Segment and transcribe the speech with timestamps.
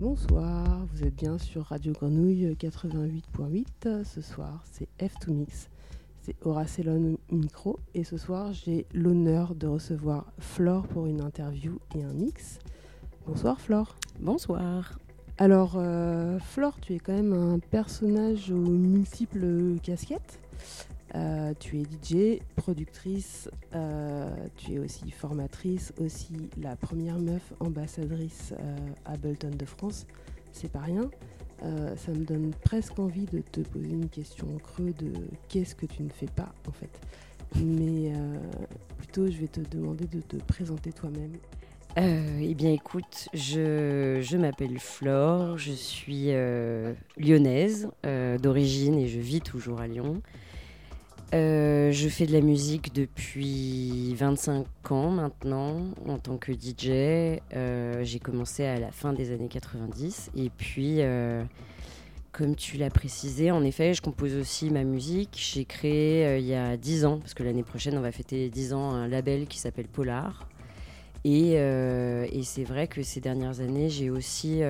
[0.00, 4.02] Bonsoir, vous êtes bien sur Radio Grenouille 88.8.
[4.02, 5.68] Ce soir, c'est F2Mix.
[6.22, 6.80] C'est Horace
[7.30, 7.78] micro.
[7.92, 12.60] Et ce soir, j'ai l'honneur de recevoir Flore pour une interview et un mix.
[13.26, 13.94] Bonsoir Flore.
[14.18, 14.98] Bonsoir.
[15.36, 20.40] Alors, euh, Flore, tu es quand même un personnage aux multiples casquettes.
[21.16, 28.54] Euh, tu es DJ, productrice, euh, tu es aussi formatrice, aussi la première meuf ambassadrice
[28.60, 30.06] euh, à Belton de France.
[30.52, 31.10] C'est pas rien.
[31.60, 35.12] ça me donne presque envie de te poser une question creux de
[35.48, 36.90] qu'est-ce que tu ne fais pas en fait.
[37.62, 38.12] Mais
[38.98, 41.32] plutôt, je vais te demander de te présenter toi-même.
[41.96, 46.30] eh bien, écoute, je, je m'appelle Flore, je suis
[47.16, 47.88] lyonnaise
[48.42, 50.20] d'origine et je vis toujours à Lyon.
[51.32, 55.76] Euh, je fais de la musique depuis 25 ans maintenant
[56.08, 56.88] en tant que DJ.
[57.54, 61.44] Euh, j'ai commencé à la fin des années 90 et puis, euh,
[62.32, 65.38] comme tu l'as précisé, en effet, je compose aussi ma musique.
[65.40, 68.72] J'ai créé il y a 10 ans, parce que l'année prochaine on va fêter 10
[68.72, 70.48] ans, un label qui s'appelle Polar.
[71.24, 74.62] Et, et c'est vrai que ces dernières années, j'ai aussi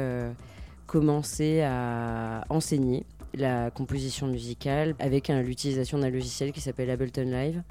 [0.87, 7.63] commencé à enseigner la composition musicale avec l'utilisation d'un logiciel qui s'appelle Ableton Live.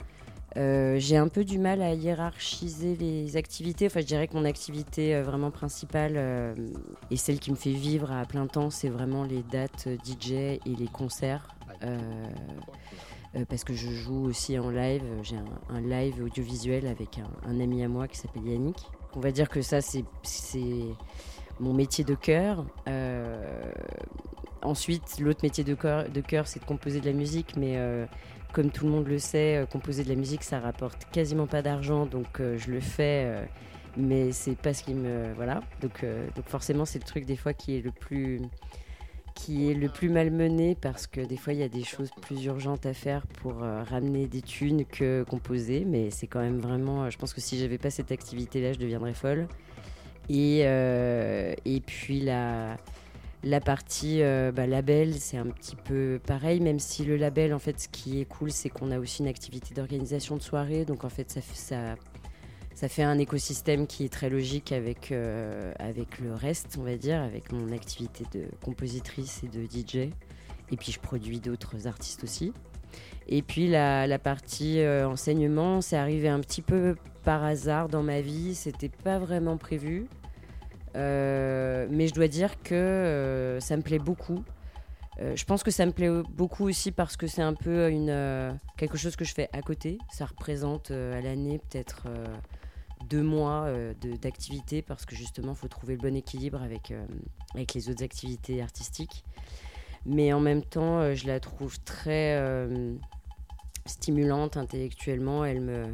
[0.57, 3.85] Euh, j'ai un peu du mal à hiérarchiser les activités.
[3.85, 6.55] Enfin, je dirais que mon activité euh, vraiment principale euh,
[7.11, 10.61] et celle qui me fait vivre à plein temps, c'est vraiment les dates DJ et
[10.65, 11.55] les concerts.
[13.47, 15.03] parce que je joue aussi en live.
[15.21, 15.37] J'ai
[15.69, 18.77] un, live audiovisuel avec un, un, ami à moi qui s'appelle Yannick.
[19.15, 20.03] On va dire que ça, c'est
[21.59, 22.65] mon métier de cœur.
[24.61, 28.05] Ensuite, l'autre métier de cœur, de c'est de composer de la musique, mais euh,
[28.51, 31.61] comme tout le monde le sait, euh, composer de la musique, ça rapporte quasiment pas
[31.61, 33.47] d'argent, donc euh, je le fais,
[33.95, 35.61] mais c'est pas ce qui me voilà.
[35.81, 38.41] Donc, donc forcément, c'est le truc des fois qui est le plus
[39.35, 42.43] qui est le plus malmené parce que des fois il y a des choses plus
[42.43, 47.09] urgentes à faire pour ramener des thunes que composer, mais c'est quand même vraiment.
[47.09, 49.47] Je pense que si j'avais pas cette activité-là, je deviendrais folle.
[50.27, 52.77] Et, et puis la
[53.43, 57.59] la partie euh, bah, label, c'est un petit peu pareil, même si le label, en
[57.59, 60.83] fait, ce qui est cool, c'est qu'on a aussi une activité d'organisation de soirée.
[60.83, 61.95] Donc, en fait, ça,
[62.89, 67.21] fait un écosystème qui est très logique avec, euh, avec le reste, on va dire,
[67.21, 70.11] avec mon activité de compositrice et de DJ.
[70.71, 72.51] Et puis, je produis d'autres artistes aussi.
[73.29, 78.19] Et puis, la, partie euh, enseignement, c'est arrivé un petit peu par hasard dans ma
[78.19, 78.53] vie.
[78.53, 80.07] C'était pas vraiment prévu.
[80.95, 84.43] Euh, mais je dois dire que euh, ça me plaît beaucoup.
[85.19, 88.57] Euh, je pense que ça me plaît beaucoup aussi parce que c'est un peu une,
[88.77, 89.97] quelque chose que je fais à côté.
[90.11, 92.07] Ça représente à l'année peut-être
[93.07, 93.67] deux mois
[94.21, 96.93] d'activité parce que justement, il faut trouver le bon équilibre avec,
[97.53, 99.25] avec les autres activités artistiques.
[100.05, 102.41] Mais en même temps, je la trouve très
[103.85, 105.43] stimulante intellectuellement.
[105.43, 105.85] Elle me,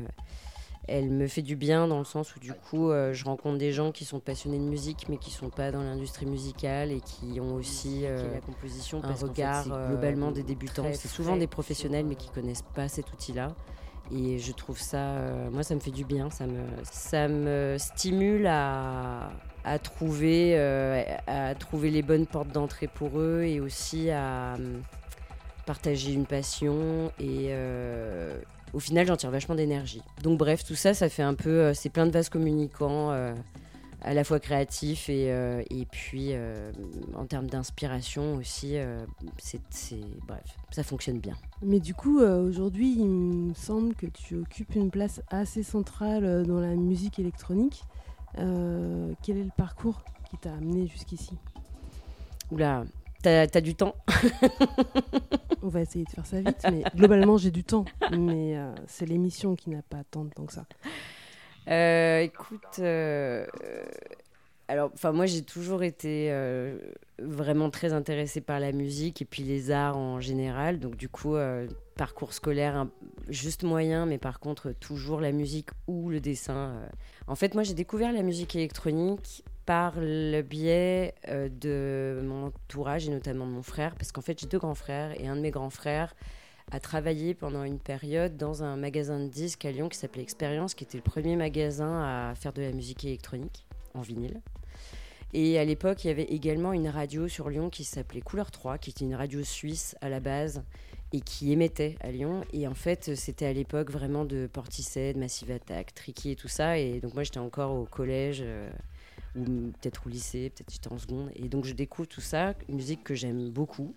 [0.87, 3.71] elle me fait du bien dans le sens où du coup euh, je rencontre des
[3.71, 7.39] gens qui sont passionnés de musique mais qui sont pas dans l'industrie musicale et qui
[7.39, 10.85] ont aussi euh, la composition un regard euh, globalement des débutants.
[10.93, 13.49] C'est souvent des professionnels mais qui connaissent pas cet outil-là.
[14.15, 15.15] Et je trouve ça,
[15.51, 19.31] moi ça me fait du bien, ça me, ça me stimule à,
[19.63, 20.55] à trouver,
[21.25, 24.57] à trouver les bonnes portes d'entrée pour eux et aussi à
[25.65, 27.51] partager une passion et,
[28.73, 30.01] au final, j'en tire vachement d'énergie.
[30.21, 33.33] Donc bref, tout ça, ça fait un peu, euh, c'est plein de vases communicants, euh,
[34.01, 36.33] à la fois créatifs et, euh, et puis
[37.15, 38.75] en termes d'inspiration aussi,
[39.39, 41.35] c'est, bref, ça fonctionne bien.
[41.63, 46.59] Mais du coup, aujourd'hui, il me semble que tu occupes une place assez centrale dans
[46.59, 47.83] la musique électronique.
[48.35, 51.31] quel est le parcours qui t'a amené jusqu'ici?
[52.51, 52.83] Oula,
[53.25, 53.95] T'as as du temps
[55.63, 57.85] On va essayer de faire ça vite, mais globalement j'ai du temps.
[58.11, 60.67] Mais euh, c'est l'émission qui n'a pas tant de temps que ça.
[61.67, 63.47] Euh, écoute, euh,
[64.67, 66.31] alors, enfin moi j'ai toujours été
[67.17, 70.79] vraiment très intéressée par la musique et puis les arts en général.
[70.79, 71.35] Donc du coup,
[71.95, 72.85] parcours scolaire
[73.27, 76.79] juste moyen, mais par contre toujours la musique ou le dessin.
[77.25, 83.07] En fait, moi j'ai découvert la musique électronique par le biais euh, de mon entourage
[83.07, 85.41] et notamment de mon frère, parce qu'en fait j'ai deux grands frères et un de
[85.41, 86.15] mes grands frères
[86.71, 90.73] a travaillé pendant une période dans un magasin de disques à Lyon qui s'appelait Expérience,
[90.73, 94.41] qui était le premier magasin à faire de la musique électronique en vinyle.
[95.33, 98.77] Et à l'époque, il y avait également une radio sur Lyon qui s'appelait Couleur 3,
[98.77, 100.63] qui était une radio suisse à la base
[101.11, 102.43] et qui émettait à Lyon.
[102.53, 106.77] Et en fait, c'était à l'époque vraiment de Portishead, Massive Attack, Tricky et tout ça.
[106.77, 108.39] Et donc moi, j'étais encore au collège.
[108.41, 108.69] Euh,
[109.35, 111.29] ou peut-être au lycée, peut-être j'étais en seconde.
[111.35, 113.93] Et donc je découvre tout ça, musique que j'aime beaucoup.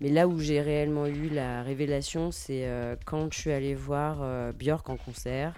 [0.00, 4.18] Mais là où j'ai réellement eu la révélation, c'est euh, quand je suis allée voir
[4.20, 5.54] euh, Björk en concert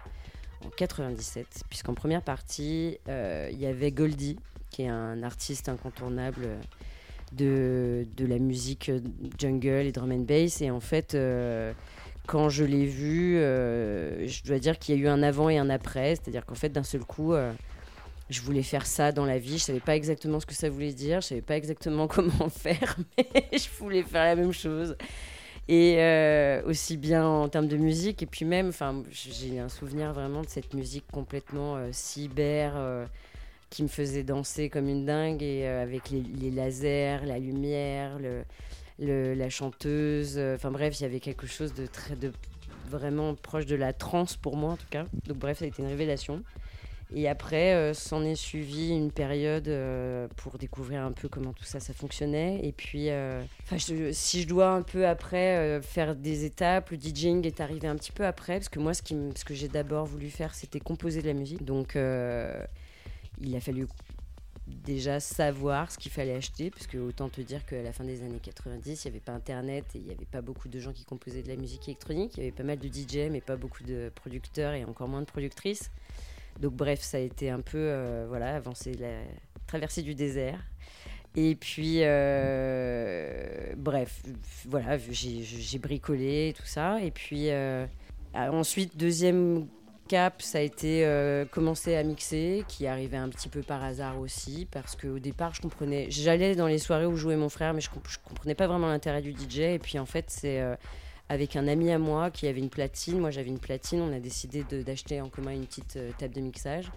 [0.64, 4.36] en 97, puisqu'en première partie, euh, il y avait Goldie,
[4.70, 6.48] qui est un artiste incontournable
[7.32, 8.90] de, de la musique
[9.38, 10.60] jungle et drum and bass.
[10.60, 11.16] Et en fait,
[12.26, 15.70] quand je l'ai vu, je dois dire qu'il y a eu un avant et un
[15.70, 17.34] après, c'est-à-dire qu'en fait, d'un seul coup,
[18.30, 19.58] je voulais faire ça dans la vie.
[19.58, 21.20] Je savais pas exactement ce que ça voulait dire.
[21.20, 24.96] Je savais pas exactement comment faire, mais je voulais faire la même chose.
[25.68, 30.14] Et euh, aussi bien en termes de musique, et puis même, enfin, j'ai un souvenir
[30.14, 33.04] vraiment de cette musique complètement euh, cyber euh,
[33.68, 38.18] qui me faisait danser comme une dingue, et avec les, lasers, la lumière,
[38.98, 40.38] la chanteuse.
[40.38, 41.86] Enfin bref, il y avait quelque chose de
[42.88, 45.04] vraiment proche de la trance pour moi en tout cas.
[45.26, 46.42] Donc bref, ça a été une révélation.
[47.14, 51.64] Et après, euh, s'en est suivi une période euh, pour découvrir un peu comment tout
[51.64, 52.60] ça, ça fonctionnait.
[52.62, 53.42] Et puis, euh,
[54.12, 58.12] si je dois un peu après faire des étapes, le DJing est arrivé un petit
[58.12, 59.02] peu après, parce que moi, ce,
[59.34, 61.64] ce que j'ai d'abord voulu faire, c'était composer de la musique.
[61.64, 63.86] Donc, il a fallu
[64.66, 68.22] déjà savoir ce qu'il fallait acheter, parce que autant te dire qu'à la fin des
[68.22, 70.92] années 90, il n'y avait pas Internet et il n'y avait pas beaucoup de gens
[70.92, 72.32] qui composaient de la musique électronique.
[72.36, 75.20] Il y avait pas mal de DJ, mais pas beaucoup de producteurs et encore moins
[75.20, 75.90] de productrices.
[76.58, 79.20] Donc bref, ça a été un peu, euh, voilà, avancer la
[79.66, 80.60] traversée du désert.
[81.36, 84.22] Et puis, euh, bref,
[84.66, 87.00] voilà, j'ai bricolé tout ça.
[87.00, 87.86] Et puis, euh,
[88.34, 89.68] ensuite, deuxième
[90.08, 91.06] cap, ça a été
[91.52, 95.60] commencer à mixer, qui arrivait un petit peu par hasard aussi, parce qu'au départ, je
[95.60, 96.06] comprenais.
[96.10, 99.22] J'allais dans les soirées où jouait mon frère, mais je, je comprenais pas vraiment l'intérêt
[99.22, 99.58] du DJ.
[99.58, 100.60] Et puis, en fait, c'est
[101.28, 103.18] avec un ami à moi qui avait une platine.
[103.18, 104.00] Moi, j'avais une platine.
[104.00, 106.90] On a décidé d'acheter en commun une petite euh, table de mixage.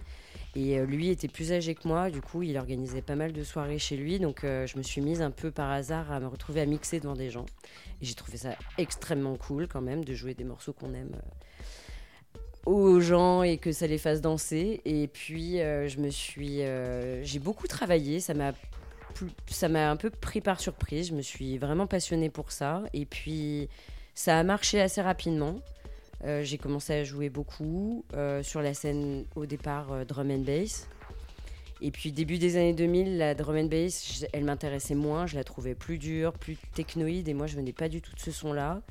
[0.54, 3.44] Et euh, lui était plus âgé que moi, du coup, il organisait pas mal de
[3.44, 4.18] soirées chez lui.
[4.18, 6.98] Donc, euh, je me suis mise un peu par hasard à me retrouver à mixer
[7.00, 7.46] devant des gens.
[8.00, 11.12] Et j'ai trouvé ça extrêmement cool quand même de jouer des morceaux qu'on aime
[12.64, 14.80] aux gens et que ça les fasse danser.
[14.84, 16.60] Et puis, je me suis.
[17.22, 18.20] j'ai beaucoup travaillé.
[18.20, 18.52] Ça m'a.
[19.46, 21.08] Ça m'a un peu pris par surprise.
[21.08, 22.82] Je me suis vraiment passionnée pour ça.
[22.94, 23.68] Et puis,
[24.14, 25.60] ça a marché assez rapidement.
[26.24, 30.40] Euh, j'ai commencé à jouer beaucoup euh, sur la scène au départ euh, drum and
[30.40, 30.88] bass.
[31.80, 35.42] Et puis début des années 2000, la drum and bass, elle m'intéressait moins, je la
[35.42, 38.82] trouvais plus dure, plus technoïde et moi je venais pas du tout de ce son-là.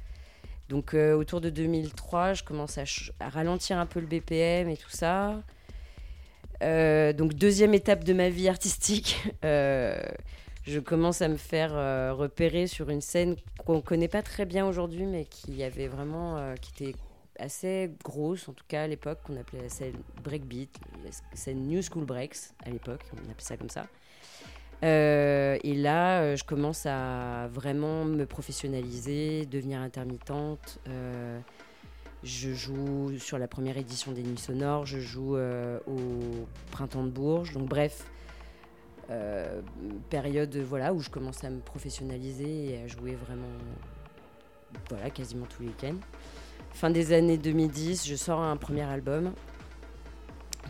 [0.67, 2.83] Donc autour de 2003, je commence à,
[3.19, 5.41] à, ralentir un peu le BPM et tout ça.
[6.61, 9.21] donc deuxième étape de ma vie artistique,
[10.63, 13.35] je commence à me faire euh, repérer sur une scène
[13.65, 16.97] qu'on connaît pas très bien aujourd'hui, mais qui avait vraiment, euh, qui était
[17.39, 20.69] assez grosse, en tout cas à l'époque, qu'on appelait la scène breakbeat,
[21.03, 23.87] la scène New School Breaks à l'époque, on appelait ça comme ça.
[24.83, 30.79] Euh, et là, je commence à vraiment me professionnaliser, devenir intermittente.
[32.23, 37.53] je joue sur la première édition des Nuits Sonores, je joue au Printemps de Bourges.
[37.53, 38.05] Donc bref,
[39.11, 39.61] euh,
[40.09, 43.51] période voilà, où je commence à me professionnaliser et à jouer vraiment
[44.89, 45.99] voilà, quasiment tous les week-ends.
[46.71, 49.33] Fin des années 2010, je sors un premier album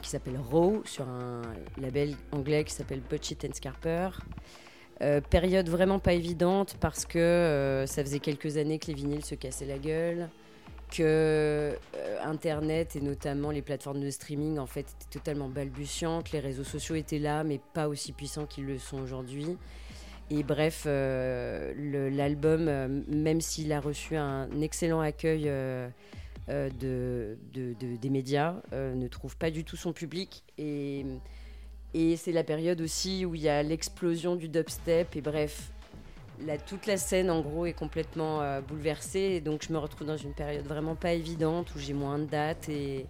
[0.01, 1.41] qui s'appelle Raw sur un
[1.79, 4.09] label anglais qui s'appelle Butchit and Scarper.
[5.01, 9.25] Euh, période vraiment pas évidente parce que euh, ça faisait quelques années que les vinyles
[9.25, 10.29] se cassaient la gueule
[10.91, 11.01] que
[11.95, 16.31] euh, Internet et notamment les plateformes de streaming en fait étaient totalement balbutiantes.
[16.31, 19.57] Les réseaux sociaux étaient là, mais pas aussi puissants qu'ils le sont aujourd'hui.
[20.29, 25.43] Et bref, euh, l'album, euh, même s'il a reçu un excellent accueil
[26.47, 30.43] de, des médias, ne trouve pas du tout son public.
[30.57, 35.15] Et c'est la période aussi où il y a l'explosion du dubstep.
[35.15, 35.71] Et bref,
[36.67, 39.19] toute la scène, en gros, est complètement euh, bouleversée.
[39.19, 42.25] Et donc, je me retrouve dans une période vraiment pas évidente où j'ai moins de
[42.25, 43.05] dates et,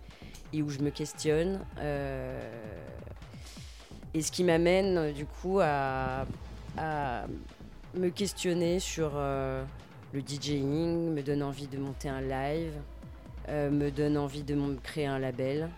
[0.53, 1.59] où je me questionne.
[1.79, 2.39] Euh,
[4.13, 6.25] et ce qui m'amène, euh, du coup, à,
[7.93, 12.71] me questionner sur le DJing, me donne envie de monter un live,
[13.49, 15.69] me donne envie de créer un label,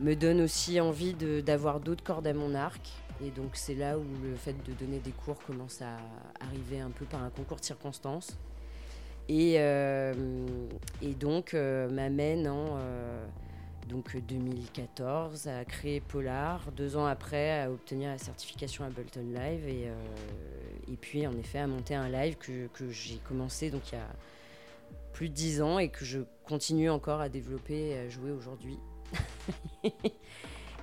[0.00, 2.92] me donne aussi envie d'avoir d'autres cordes à mon arc.
[3.24, 5.98] Et donc c'est là où le fait de donner des cours commence à
[6.40, 8.36] arriver un peu par un concours de circonstances.
[9.28, 10.12] Et, euh,
[11.20, 13.24] donc euh, m'amène en euh,
[13.88, 20.96] donc 2014 à créer Polar, deux ans après à obtenir la certification Ableton Live et,
[21.00, 24.08] puis en effet à monter un live que, que j'ai commencé donc il y a
[25.12, 28.78] plus de dix ans et que je continue encore à développer et à jouer aujourd'hui.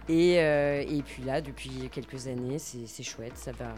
[0.09, 3.75] Et, et, puis là, depuis quelques années, c'est chouette, ça va,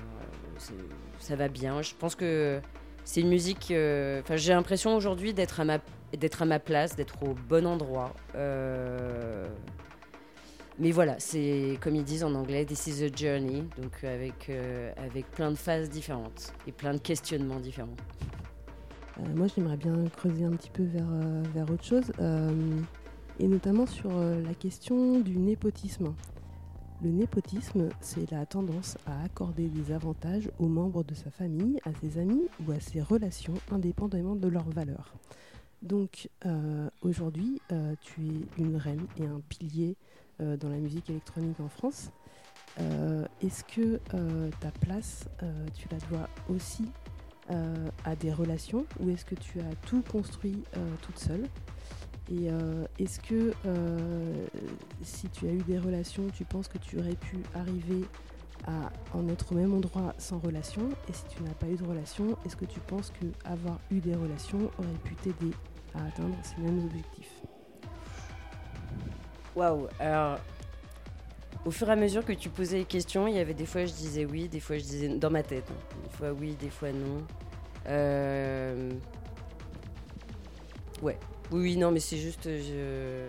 [1.19, 1.81] ça va bien.
[1.81, 2.61] Je pense que
[3.03, 3.73] c'est une musique.
[3.73, 5.79] Enfin, j'ai l'impression aujourd'hui d'être à ma
[6.17, 8.13] d'être à ma place, d'être au bon endroit.
[8.35, 9.45] Euh,
[10.79, 14.91] mais voilà, c'est comme ils disent en anglais, this is a journey, donc avec, euh,
[14.97, 17.97] avec plein de phases différentes et plein de questionnements différents.
[19.19, 21.09] Euh, moi, j'aimerais bien creuser un petit peu vers,
[21.53, 22.11] vers autre chose,
[23.39, 26.13] et notamment sur la question du népotisme.
[27.01, 31.91] Le népotisme, c'est la tendance à accorder des avantages aux membres de sa famille, à
[32.01, 35.13] ses amis ou à ses relations, indépendamment de leurs valeurs.
[35.81, 39.95] Donc euh, aujourd'hui, euh, tu es une reine et un pilier
[40.41, 42.11] euh, dans la musique électronique en France.
[43.41, 43.99] Est-ce que
[44.61, 45.27] ta place,
[45.75, 46.85] tu la dois aussi
[48.05, 50.63] à des relations ou est-ce que tu as tout construit
[51.01, 51.43] toute seule?
[52.31, 52.49] Et
[52.99, 53.53] est-ce que
[55.01, 58.05] si tu as eu des relations, tu penses que tu aurais pu arriver
[58.67, 60.89] à en être au même endroit sans relation?
[61.07, 63.99] Et si tu n'as pas eu de relation, est-ce que tu penses que avoir eu
[63.99, 65.51] des relations aurait pu t'aider
[65.95, 67.41] à atteindre ces mêmes objectifs?
[69.55, 70.37] Waouh Alors,
[71.65, 73.85] au fur et à mesure que tu posais les questions, il y avait des fois
[73.85, 75.69] je disais oui, des fois je disais dans ma tête.
[75.69, 75.97] Hein.
[76.03, 77.23] Des fois oui, des fois non.
[77.87, 78.91] Euh,
[81.01, 81.17] ouais.
[81.51, 82.45] Oui, non, mais c'est juste.
[82.45, 83.27] Je...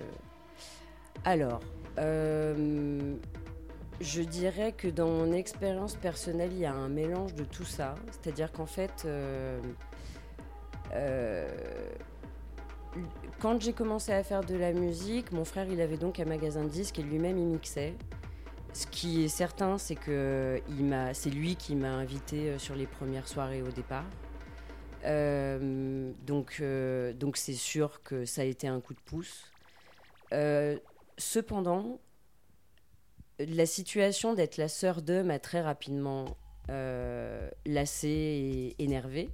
[1.24, 1.60] Alors,
[1.98, 3.14] euh,
[4.00, 7.94] je dirais que dans mon expérience personnelle, il y a un mélange de tout ça.
[8.10, 9.58] C'est-à-dire qu'en fait, euh,
[13.38, 16.64] quand j'ai commencé à faire de la musique, mon frère il avait donc un magasin
[16.64, 17.94] de disques et lui-même il mixait.
[18.72, 20.60] Ce qui est certain, c'est que
[21.12, 24.04] c'est lui qui m'a invité euh, sur les premières soirées au départ.
[25.04, 29.52] Euh, donc, euh, donc c'est sûr que ça a été un coup de pouce.
[31.18, 32.00] cependant,
[33.38, 36.36] la situation d'être la sœur d'eux m'a très rapidement
[37.66, 38.08] lassée
[38.78, 39.28] et énervée.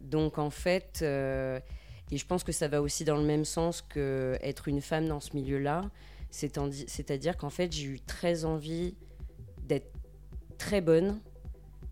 [0.00, 4.38] donc en fait, et je pense que ça va aussi dans le même sens que
[4.40, 5.90] être une femme dans ce milieu-là.
[6.30, 8.94] C'est-à-dire qu'en fait, j'ai eu très envie
[9.64, 9.90] d'être
[10.58, 11.20] très bonne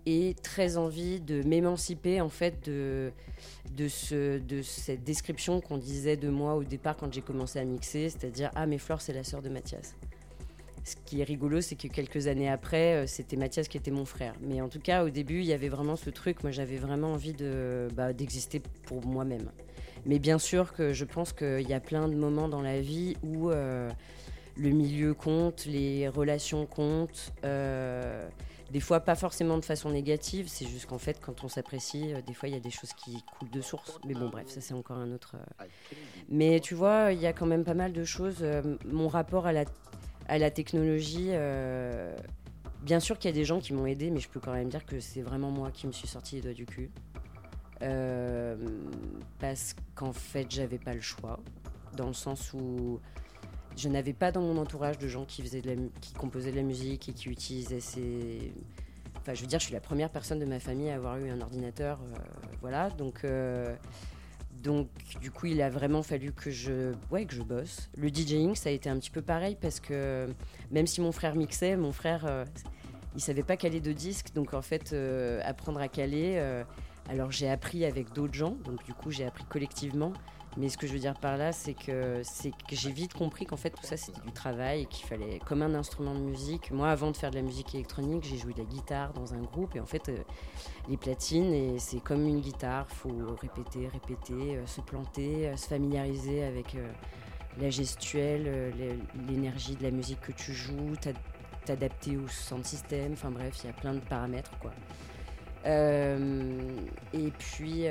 [0.06, 3.12] et très envie de m'émanciper en fait de,
[3.76, 7.64] de, ce, de cette description qu'on disait de moi au départ quand j'ai commencé à
[7.64, 9.94] mixer, c'est-à-dire ah mais Flore c'est la sœur de Mathias.
[10.87, 14.04] Ce qui est rigolo, c'est que quelques années après, euh, c'était Mathias qui était mon
[14.04, 14.34] frère.
[14.42, 16.42] Mais en tout cas, au début, il y avait vraiment ce truc.
[16.42, 19.50] Moi, j'avais vraiment envie de bah, d'exister pour moi-même.
[20.04, 23.16] Mais bien sûr que je pense qu'il y a plein de moments dans la vie
[23.23, 23.90] où euh,
[24.58, 27.32] le milieu compte, les relations comptent.
[27.44, 28.28] Euh,
[28.71, 32.21] des fois, pas forcément de façon négative, c'est juste qu'en fait, quand on s'apprécie, euh,
[32.23, 33.99] des fois, il y a des choses qui coulent de source.
[34.06, 35.37] Mais bon, bref, ça, c'est encore un autre.
[36.28, 38.44] Mais tu vois, il y a quand même pas mal de choses.
[38.87, 39.64] mon rapport à la,
[40.28, 41.30] à la technologie.
[42.83, 44.68] Bien sûr qu'il y a des gens qui m'ont aidé, mais je peux quand même
[44.68, 46.90] dire que c'est vraiment moi qui me suis sorti les doigts du cul.
[47.83, 48.56] Euh,
[49.38, 51.40] parce qu'en fait, j'avais pas le choix,
[51.97, 53.00] dans le sens où
[53.76, 55.62] je n'avais pas dans mon entourage de gens qui, faisaient
[56.00, 58.52] qui composaient de la musique et qui utilisaient ces.
[59.16, 61.31] Enfin, je veux dire, je suis la première personne de ma famille à avoir eu
[61.31, 61.99] un ordinateur.
[62.00, 62.19] Euh,
[62.61, 63.25] voilà, donc.
[63.25, 63.75] Euh,
[64.62, 64.88] donc,
[65.21, 67.90] du coup, il a vraiment fallu que je, ouais, que je bosse.
[67.99, 70.26] Le DJing, ça a été un petit peu pareil parce que
[70.71, 72.47] même si mon frère mixait, mon frère,
[73.14, 74.33] il savait pas caler de disques.
[74.35, 74.97] Donc, en fait,
[75.45, 76.40] apprendre à caler,
[77.09, 80.12] alors j'ai appris avec d'autres gens, donc du coup j'ai appris collectivement.
[80.56, 82.23] Mais ce que je veux dire par là, c'est que,
[82.70, 85.75] j'ai vite compris qu'en fait tout ça c'était du travail et qu'il fallait, comme un
[85.75, 86.70] instrument de musique.
[86.70, 89.42] Moi, avant de faire de la musique électronique, j'ai joué de la guitare dans un
[89.42, 90.18] groupe et en fait, euh,
[90.88, 95.66] les platines, et c'est comme une guitare, faut répéter, répéter, euh, se planter, euh, se
[95.66, 96.76] familiariser avec
[97.61, 98.73] la gestuelle,
[99.28, 100.94] l'énergie de la musique que tu joues,
[101.64, 103.12] t'adapter au sound system.
[103.12, 104.73] Enfin bref, il y a plein de paramètres quoi.
[105.66, 107.87] Et puis,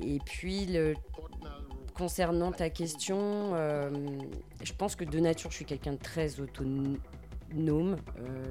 [0.00, 0.78] et puis
[1.94, 3.90] concernant ta question, euh,
[4.62, 7.96] je pense que de nature, je suis quelqu'un de très autonome.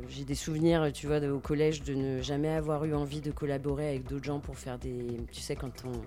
[0.07, 3.89] J'ai des souvenirs, tu vois, au collège, de ne jamais avoir eu envie de collaborer
[3.89, 5.19] avec d'autres gens pour faire des.
[5.31, 6.01] Tu sais, quand on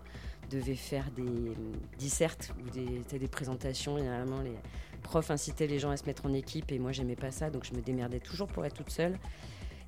[0.51, 1.55] devait faire des
[1.99, 4.57] dissertes ou des, des présentations, généralement, les
[5.03, 7.65] profs incitaient les gens à se mettre en équipe et moi, j'aimais pas ça, donc
[7.65, 9.17] je me démerdais toujours pour être toute seule.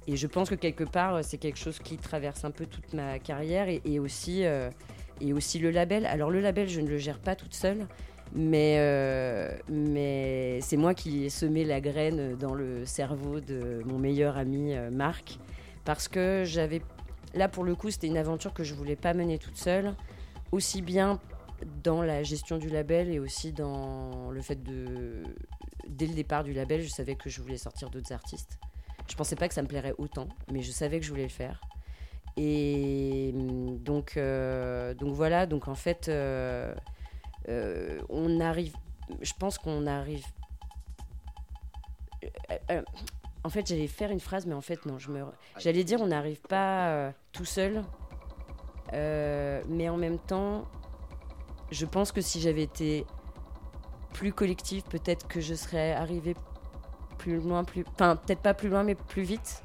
[0.07, 3.19] Et je pense que quelque part, c'est quelque chose qui traverse un peu toute ma
[3.19, 4.71] carrière et, aussi, euh,
[5.21, 6.07] et aussi le label.
[6.07, 7.87] Alors le label, je ne le gère pas toute seule,
[8.35, 9.50] mais, euh,
[10.61, 14.91] c'est moi qui ai semé la graine dans le cerveau de mon meilleur ami euh,
[14.91, 15.39] Marc,
[15.85, 16.83] parce que j'avais,
[17.35, 19.95] là pour le coup, c'était une aventure que je voulais pas mener toute seule,
[20.53, 21.21] aussi bien
[21.83, 25.23] dans la gestion du label et aussi dans le fait de.
[25.89, 28.59] Dès le départ du label, je savais que je voulais sortir d'autres artistes.
[29.11, 31.29] Je pensais pas que ça me plairait autant, mais je savais que je voulais le
[31.29, 31.61] faire.
[32.37, 36.75] Et hum, donc, euh, donc voilà, donc en fait, euh,
[37.49, 38.75] euh, on arrive.
[39.20, 40.25] Je pense qu'on arrive.
[43.42, 45.25] en fait, j'allais faire une phrase, mais en fait, non, je me.
[45.58, 47.82] J'allais dire, on n'arrive pas tout seul,
[48.92, 50.66] mais en même temps,
[51.70, 53.04] je pense que si j'avais été
[54.12, 56.34] plus collectif, peut-être que je serais arrivée
[57.18, 59.62] plus loin, plus, enfin peut-être pas plus loin, mais plus vite.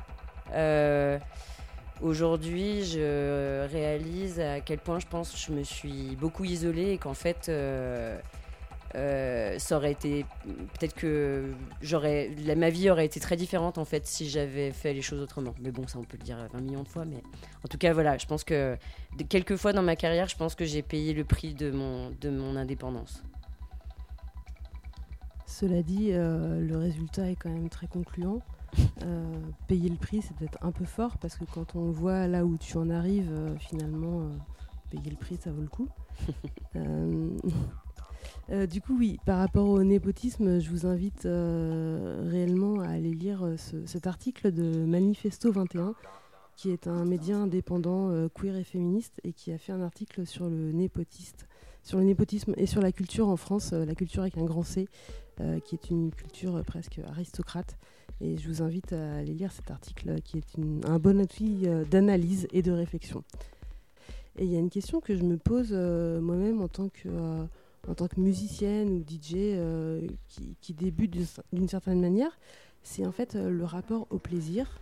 [2.01, 6.97] Aujourd'hui, je réalise à quel point je pense que je me suis beaucoup isolée et
[6.97, 8.19] qu'en fait, euh,
[8.95, 14.07] euh, ça aurait été peut-être que j'aurais ma vie aurait été très différente en fait
[14.07, 15.53] si j'avais fait les choses autrement.
[15.61, 17.21] Mais bon, ça on peut le dire 20 millions de fois, mais
[17.63, 18.77] en tout cas voilà, je pense que
[19.29, 22.29] quelques fois dans ma carrière, je pense que j'ai payé le prix de mon de
[22.29, 23.23] mon indépendance.
[25.45, 28.41] Cela dit, euh, le résultat est quand même très concluant.
[29.03, 32.45] Euh, payer le prix, c'est peut-être un peu fort parce que quand on voit là
[32.45, 34.29] où tu en arrives, euh, finalement,
[34.89, 35.87] payer le prix, ça vaut le coup.
[38.69, 44.07] du coup, oui, par rapport au népotisme, je vous invite réellement à aller lire cet
[44.07, 45.93] article de Manifesto 21,
[46.55, 50.49] qui est un média indépendant queer et féministe et qui a fait un article sur
[50.49, 51.47] le népotiste,
[51.83, 54.87] sur le népotisme et sur la culture en France, la culture avec un grand C,
[55.41, 57.77] euh, qui est une culture presque aristocrate.
[58.21, 61.83] Et je vous invite à aller lire cet article qui est un bon outil euh,
[61.85, 63.23] d'analyse et de réflexion.
[64.37, 67.09] Et il y a une question que je me pose euh, moi-même en tant que
[67.87, 69.55] en tant que musicienne ou DJ
[70.59, 71.15] qui, débute
[71.53, 72.35] d'une certaine manière,
[72.81, 74.81] c'est en fait le rapport au plaisir.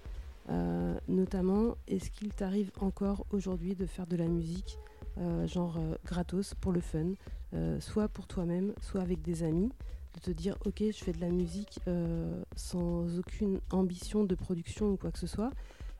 [1.10, 4.80] notamment, est-ce qu'il t'arrive encore aujourd'hui de faire de la musique
[5.48, 7.16] genre gratos pour le fun,
[7.82, 9.74] soit pour toi-même, soit avec des amis
[10.14, 14.92] de te dire ok je fais de la musique euh, sans aucune ambition de production
[14.92, 15.52] ou quoi que ce soit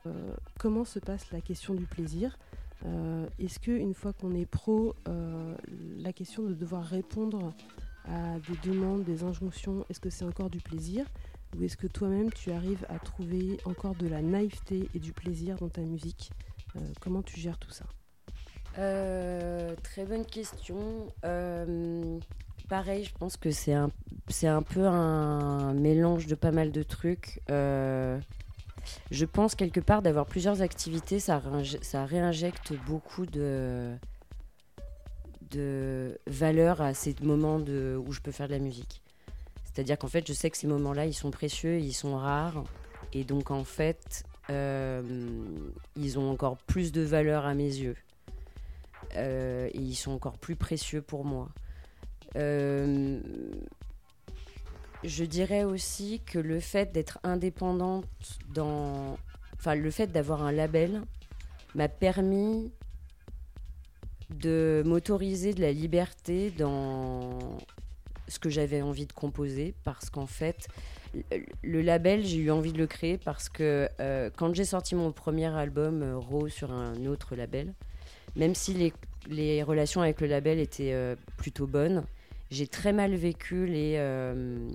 [0.06, 2.38] euh, comment se passe la question du plaisir?
[2.84, 4.94] Euh, est-ce que une fois qu'on est pro
[5.98, 7.54] la question de devoir répondre
[8.06, 11.06] à des demandes des injonctions est-ce que c'est encore du plaisir?
[11.56, 15.56] Ou est-ce que toi-même tu arrives à trouver encore de la naïveté et du plaisir
[15.56, 16.30] dans ta musique?
[17.00, 17.86] Comment tu gères tout ça?
[18.74, 21.06] Très bonne question
[22.68, 23.90] pareil, je pense que c'est un,
[24.28, 27.40] c'est un peu un mélange de pas mal de trucs.
[27.50, 28.18] Euh,
[29.10, 31.40] je pense quelque part d'avoir plusieurs activités, ça,
[32.06, 33.94] réinjecte beaucoup de,
[35.50, 39.02] de valeur à ces moments de, où je peux faire de la musique.
[39.64, 42.64] C'est-à-dire qu'en fait, je sais que ces moments-là, ils sont précieux, ils sont rares.
[43.12, 45.02] Et donc, en fait, euh,
[45.96, 47.96] ils ont encore plus de valeur à mes yeux.
[49.16, 51.48] Euh, et ils sont encore plus précieux pour moi.
[52.36, 53.20] Euh,
[55.04, 58.06] je dirais aussi que le fait d'être indépendante
[58.54, 59.18] dans.
[59.54, 61.02] Enfin, le fait d'avoir un label
[61.74, 62.72] m'a permis
[64.30, 67.38] de m'autoriser de la liberté dans
[68.28, 70.66] ce que j'avais envie de composer parce qu'en fait
[71.62, 75.12] le label j'ai eu envie de le créer parce que euh, quand j'ai sorti mon
[75.12, 77.74] premier album euh, Raw sur un autre label
[78.34, 78.92] même si les,
[79.28, 82.02] les relations avec le label étaient plutôt bonnes
[82.54, 84.70] j'ai très mal vécu les, euh,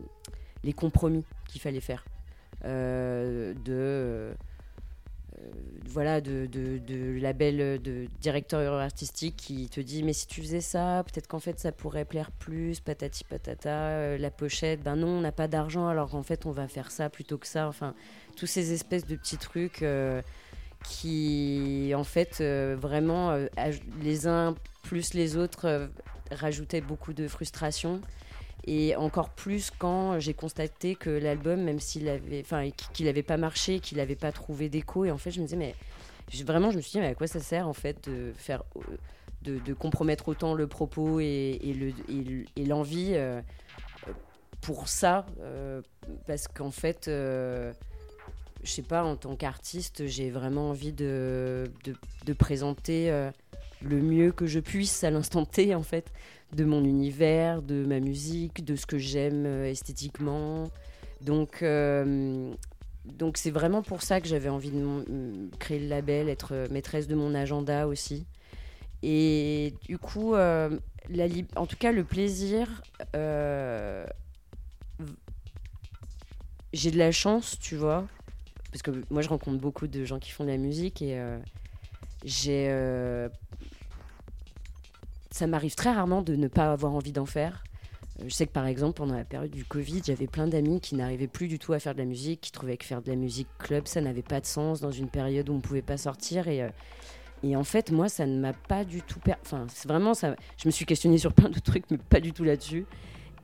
[0.64, 2.06] les compromis qu'il fallait faire.
[2.66, 4.34] Euh, de euh,
[5.86, 10.60] voilà, de, de, de, label de directeur artistique qui te dit mais si tu faisais
[10.60, 15.22] ça, peut-être qu'en fait ça pourrait plaire plus, patati patata, la pochette, ben non, on
[15.22, 17.70] n'a pas d'argent alors qu'en fait on va faire ça plutôt que ça.
[17.70, 17.96] Enfin,
[18.36, 19.86] tous ces espèces de petits trucs
[20.84, 23.38] qui en fait vraiment
[24.02, 25.90] les uns plus les autres
[26.32, 28.02] rajoutait beaucoup de frustration.
[28.66, 33.38] Et encore plus quand j'ai constaté que l'album, même s'il avait, enfin, qu'il n'avait pas
[33.38, 35.76] marché, qu'il n'avait pas trouvé d'écho, et en fait, je me disais, mais
[36.44, 38.64] vraiment, je me suis dit, mais à quoi ça sert en fait de faire,
[39.44, 41.94] de, de compromettre autant le propos et, et le,
[42.56, 43.42] et l'envie euh,
[44.62, 45.82] pour ça, euh,
[46.28, 47.72] parce qu'en fait, euh,
[48.64, 51.72] je sais pas, en tant qu'artiste, j'ai vraiment envie de,
[52.26, 53.10] de présenter
[53.82, 56.12] le mieux que je puisse à l'instant T, en fait,
[56.54, 60.70] de mon univers, de ma musique, de ce que j'aime euh, esthétiquement.
[61.22, 62.52] Donc, euh,
[63.06, 67.16] donc c'est vraiment pour ça que j'avais envie de créer le label, être maîtresse de
[67.16, 68.26] mon agenda aussi.
[69.04, 70.70] Et du coup, euh,
[71.10, 72.82] la en tout cas, le plaisir,
[76.74, 78.06] j'ai de la chance, tu vois,
[78.72, 81.20] parce que moi je rencontre beaucoup de gens qui font de la musique et
[82.26, 82.70] j'ai
[85.32, 87.64] ça m'arrive très rarement de ne pas avoir envie d'en faire.
[88.26, 91.28] Je sais que par exemple, pendant la période du Covid, j'avais plein d'amis qui n'arrivaient
[91.28, 93.48] plus du tout à faire de la musique, qui trouvaient que faire de la musique
[93.60, 96.48] club, ça n'avait pas de sens dans une période où on ne pouvait pas sortir.
[96.50, 96.68] Et,
[97.44, 99.20] et en fait, moi, ça ne m'a pas du tout.
[99.42, 100.36] Enfin, c'est vraiment ça.
[100.58, 102.86] Je me suis questionnée sur plein de trucs, mais pas du tout là-dessus.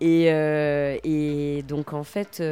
[0.01, 2.43] Et, et, donc, en fait,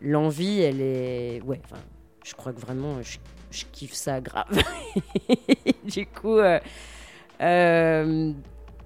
[0.00, 1.42] l'envie, elle est.
[1.42, 1.82] Ouais, enfin,
[2.24, 4.46] je crois que vraiment, je kiffe ça grave.
[5.84, 6.38] du coup.
[7.40, 8.32] Euh,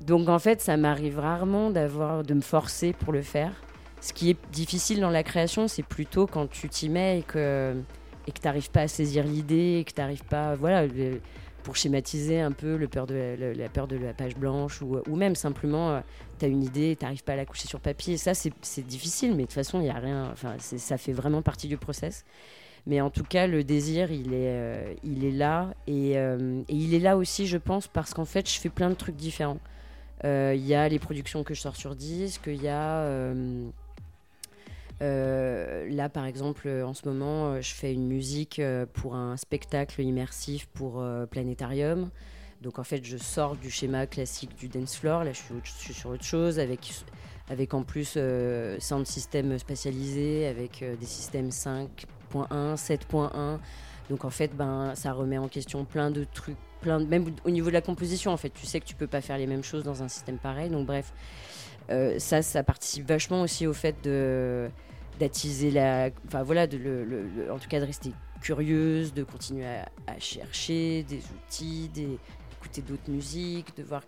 [0.00, 3.52] donc en fait, ça m'arrive rarement d'avoir de me forcer pour le faire.
[4.00, 7.74] Ce qui est difficile dans la création, c'est plutôt quand tu t'y mets et que
[8.26, 10.86] et que pas à saisir l'idée, et que t'arrives pas, voilà,
[11.62, 15.34] pour schématiser un peu le peur de la, peur de la page blanche ou, même
[15.34, 16.00] simplement, euh,
[16.38, 18.16] tu as une idée, et t'arrives pas à la coucher sur papier.
[18.16, 20.30] ça, c'est difficile, mais de toute façon, il y a rien.
[20.32, 22.24] Enfin, ça fait vraiment partie du process.
[22.86, 25.74] Mais en tout cas, le désir, il est, euh, il est là.
[25.88, 28.94] Euh, et, il est là aussi, je pense, parce qu'en fait, je fais plein de
[28.94, 29.60] trucs différents.
[30.24, 33.32] Euh, il y a les productions que je sors sur disque, il y a...
[35.00, 38.60] là, par exemple, en ce moment, je fais une musique
[38.92, 42.10] pour un spectacle immersif pour Planétarium.
[42.60, 45.24] Donc, en fait, je sors du schéma classique du dance floor.
[45.24, 46.92] Là, je suis, sur autre chose avec,
[47.48, 48.18] avec en plus
[48.78, 52.06] sound system spatialisé, avec des systèmes 5,
[52.42, 53.58] 7.1.
[54.10, 57.68] Donc en fait, ben, ça remet en question plein de trucs, plein même au niveau
[57.68, 59.84] de la composition, en fait, tu sais que tu peux pas faire les mêmes choses
[59.84, 60.70] dans un système pareil.
[60.70, 61.12] Donc bref,
[61.90, 64.68] euh, ça, ça participe vachement aussi au fait de
[65.20, 70.18] d'attiser la, enfin voilà, de le, en tout cas de rester curieuse, de continuer à,
[70.18, 74.02] chercher des outils, d'écouter d'autres musiques, de voir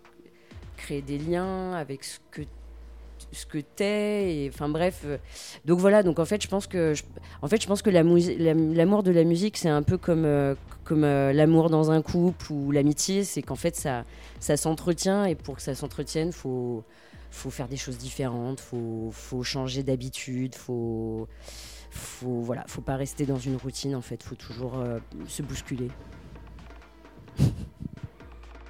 [0.77, 2.43] créer des liens avec ce que
[3.37, 5.19] ce que t'es enfin bref euh,
[5.65, 6.95] donc voilà donc en fait je pense que
[7.43, 11.05] en fait je pense que l'amour de la musique c'est un peu comme euh, comme
[11.05, 14.05] euh, l'amour dans un couple ou l'amitié c'est qu'en fait ça
[14.41, 16.83] ça s'entretient et pour que ça s'entretienne faut
[17.31, 21.29] faut faire des choses différentes faut faut changer d'habitude faut
[21.91, 24.83] faut voilà faut pas rester dans une routine en fait faut toujours
[25.29, 25.91] se bousculer.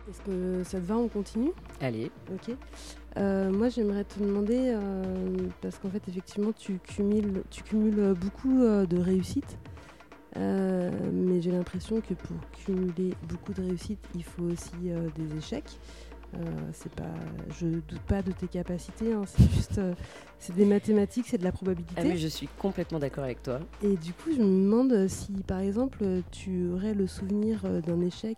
[0.09, 1.51] Est-ce que ça te va on continue?
[1.81, 2.11] Allez.
[2.33, 2.57] Ok
[3.17, 8.63] euh, moi, j'aimerais te demander, euh, parce qu'en fait, effectivement, tu cumules, tu cumules beaucoup
[8.63, 9.59] euh, de réussites,
[10.39, 14.71] mais j'ai l'impression que pour cumuler beaucoup de réussites, il faut aussi
[15.17, 15.79] des échecs.
[16.75, 17.15] c'est pas,
[17.59, 19.81] je doute pas de tes capacités, hein, c'est juste,
[20.39, 21.95] c'est des mathématiques, c'est de la probabilité.
[21.97, 23.61] Ah oui, je suis complètement d'accord avec toi.
[23.83, 28.37] Et du coup, je me demande si, par exemple, tu aurais le souvenir d'un échec,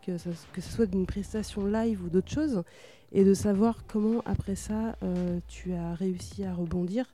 [0.53, 2.63] que ce soit d'une prestation live ou d'autre chose,
[3.13, 7.07] et de savoir comment après ça euh, tu as réussi à rebondir.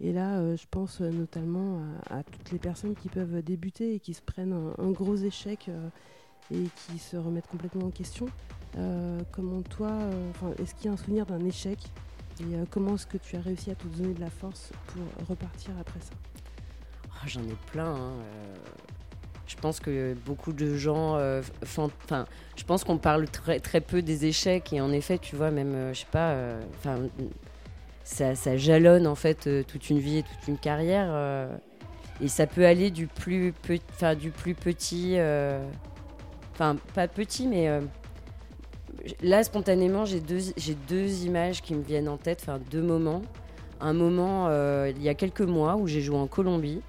[0.00, 1.80] Et là, euh, je pense notamment
[2.10, 5.88] à, toutes les personnes qui peuvent débuter et qui se prennent un, gros échec euh,
[6.52, 8.26] et qui se remettent complètement en question.
[9.32, 9.92] comment toi,
[10.58, 11.78] est-ce qu'il y a un souvenir d'un échec
[12.40, 15.72] et comment est-ce que tu as réussi à te donner de la force pour repartir
[15.80, 16.12] après ça?
[17.06, 17.94] Oh, J'en ai plein.
[17.94, 18.12] Hein,
[19.46, 21.42] je pense que beaucoup de gens euh.
[21.62, 25.50] Enfin, je pense qu'on parle très, très peu des échecs et en effet, tu vois,
[25.50, 26.98] même, euh, je sais pas, euh, enfin,
[28.02, 31.48] ça, ça, jalonne en fait toute une vie et toute une carrière.
[32.20, 33.52] et ça peut aller du plus,
[33.90, 35.16] enfin, du plus petit.
[36.54, 37.68] Enfin, pas petit, mais.
[39.22, 40.40] là, spontanément, j'ai deux,
[40.88, 43.22] deux images qui me viennent en tête, enfin, deux moments.
[43.80, 44.48] Un moment,
[44.86, 46.80] il y a quelques mois, où j'ai joué en Colombie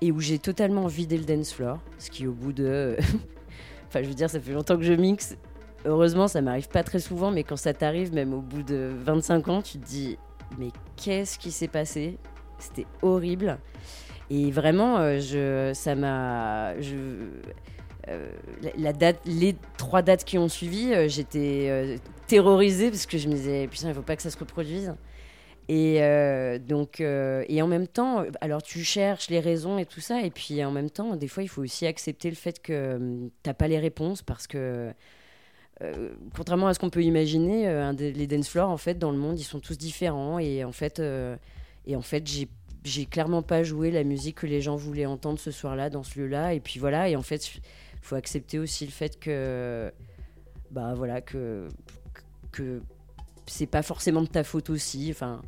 [0.00, 2.96] et où j'ai totalement vidé le dance floor, ce qui au bout de...
[3.88, 5.36] enfin je veux dire, ça fait longtemps que je mixe.
[5.84, 9.48] Heureusement, ça m'arrive pas très souvent, mais quand ça t'arrive, même au bout de 25
[9.48, 10.18] ans, tu te dis,
[10.58, 12.18] mais qu'est-ce qui s'est passé?
[12.58, 13.58] C'était horrible.
[14.28, 16.72] Et vraiment, euh, je, ça m'a...
[18.08, 18.30] Euh,
[18.76, 23.34] la, date, les trois dates qui ont suivi, euh, j'étais terrorisée parce que je me
[23.34, 24.94] disais, putain, il faut pas que ça se reproduise.
[25.68, 30.00] Et euh, donc, euh, et en même temps, alors tu cherches les raisons et tout
[30.00, 32.94] ça, et puis en même temps, des fois, il faut aussi accepter le fait que
[32.96, 34.92] hum, tu n'as pas les réponses parce que,
[35.82, 39.40] euh, contrairement à ce qu'on peut imaginer, les dance floors, en fait, dans le monde,
[39.40, 41.02] ils sont tous différents, et en fait,
[41.84, 42.24] et en fait,
[42.84, 46.20] j'ai clairement pas joué la musique que les gens voulaient entendre ce soir-là dans ce
[46.20, 47.50] lieu-là, et puis voilà, et en fait,
[48.02, 49.92] faut accepter aussi le fait que,
[50.70, 51.66] bah voilà, que
[52.52, 52.80] que
[53.46, 55.42] c'est pas forcément de ta faute aussi, enfin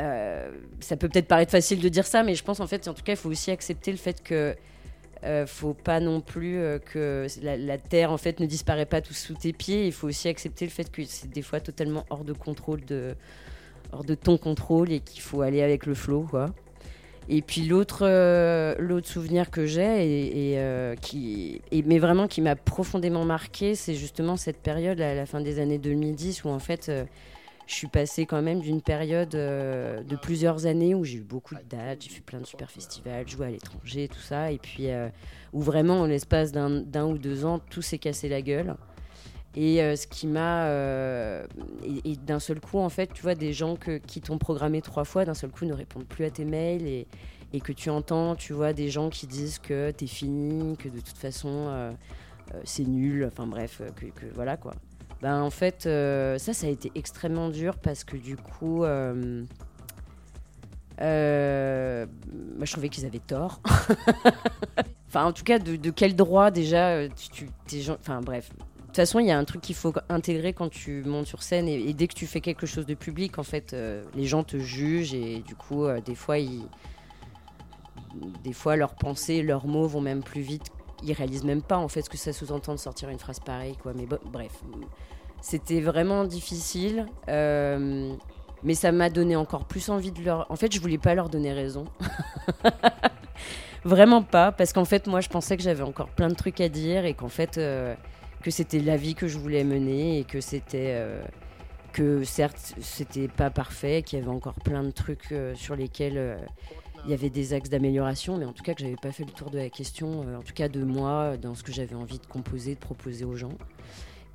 [0.00, 2.94] euh, ça peut peut-être paraître facile de dire ça, mais je pense en fait, en
[2.94, 4.54] tout cas, il faut aussi accepter le fait que
[5.24, 9.14] euh, faut pas non plus euh, que la, terre en fait ne disparaît pas tout
[9.14, 9.86] sous tes pieds.
[9.86, 12.80] Il faut aussi accepter le fait que c'est des fois totalement hors de contrôle,
[13.92, 15.94] hors de ton contrôle, et qu'il faut aller avec le
[16.30, 16.50] quoi.
[17.30, 18.06] Et puis l'autre
[19.04, 25.00] souvenir que j'ai et, qui mais vraiment qui m'a profondément marqué, c'est justement cette période
[25.00, 26.90] à la fin des années 2010 où en fait
[27.68, 31.62] je suis passée quand même d'une période de plusieurs années où j'ai eu beaucoup de
[31.68, 34.88] dates, j'ai fait plein de super festivals, joué à l'étranger, tout ça, et puis
[35.52, 38.74] où vraiment en l'espace d'un ou deux ans tout s'est cassé la gueule.
[39.54, 40.70] Et ce qui m'a.
[42.04, 43.76] et, d'un seul coup, en fait, tu vois, des gens
[44.06, 46.86] qui t'ont programmé trois fois, d'un seul coup, ne répondent plus à tes mails.
[46.86, 51.00] Et, que tu entends, tu vois, des gens qui disent que t'es fini, que de
[51.00, 51.94] toute façon,
[52.64, 53.26] c'est nul.
[53.26, 54.72] Enfin bref, que, voilà quoi.
[55.22, 58.84] Ben en fait, ça, ça a été extrêmement dur parce que du coup.
[61.00, 62.06] Euh,
[62.56, 63.60] moi, je trouvais qu'ils avaient tort.
[65.08, 67.96] enfin, en tout cas, de, de quel droit déjà tu, tu gens...
[68.00, 71.02] Enfin, bref, de toute façon, il y a un truc qu'il faut intégrer quand tu
[71.04, 74.02] montes sur scène et, dès que tu fais quelque chose de public, en fait, euh,
[74.14, 76.64] les gens te jugent et du coup, euh, des fois, ils,
[78.42, 80.66] des fois, leurs pensées, leurs mots vont même plus vite.
[81.04, 83.76] Ils réalisent même pas en fait ce que ça sous-entend de sortir une phrase pareille,
[83.76, 83.92] quoi.
[83.94, 84.64] Mais bref,
[85.40, 87.06] c'était vraiment difficile.
[87.28, 88.12] Euh,
[88.64, 90.50] mais ça m'a donné encore plus envie de leur.
[90.50, 91.84] En fait, je voulais pas leur donner raison.
[93.84, 96.68] Vraiment pas, parce qu'en fait, moi, je pensais que j'avais encore plein de trucs à
[96.68, 97.56] dire et qu'en fait,
[98.42, 101.22] que c'était la vie que je voulais mener et que c'était euh,
[101.92, 106.18] que certes c'était pas parfait, qu'il y avait encore plein de trucs euh, sur lesquels
[106.18, 106.36] euh,
[107.04, 109.30] il y avait des axes d'amélioration, mais en tout cas que j'avais pas fait le
[109.30, 112.26] tour de la question, en tout cas de moi, dans ce que j'avais envie de
[112.26, 113.56] composer, de proposer aux gens.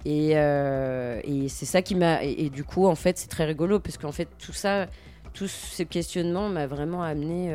[0.05, 2.23] Et, et c'est ça qui m'a.
[2.23, 4.87] Et, du coup, en fait, c'est très rigolo parce qu'en fait, tout ça,
[5.33, 7.53] tout ce questionnement m'a vraiment amené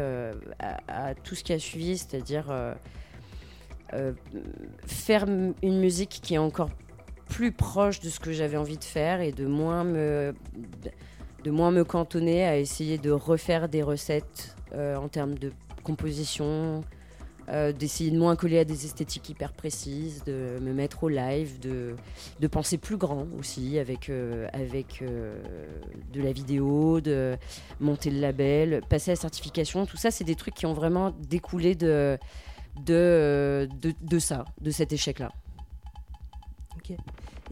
[0.58, 2.46] à, à, tout ce qui a suivi, c'est-à-dire
[3.94, 4.12] euh,
[4.86, 6.68] faire une musique qui est encore
[7.26, 10.34] plus proche de ce que j'avais envie de faire et de moins me,
[11.42, 15.52] de moins me cantonner à essayer de refaire des recettes euh, en termes de
[15.84, 16.84] composition,
[17.50, 21.58] euh, d'essayer de moins coller à des esthétiques hyper précises, de me mettre au live,
[21.60, 21.96] de,
[22.48, 24.10] penser plus grand aussi avec,
[24.52, 27.36] avec de la vidéo, de
[27.80, 29.86] monter le label, passer à la certification.
[29.86, 32.18] Tout ça, c'est des trucs qui ont vraiment découlé de,
[34.18, 35.32] ça, de cet échec-là.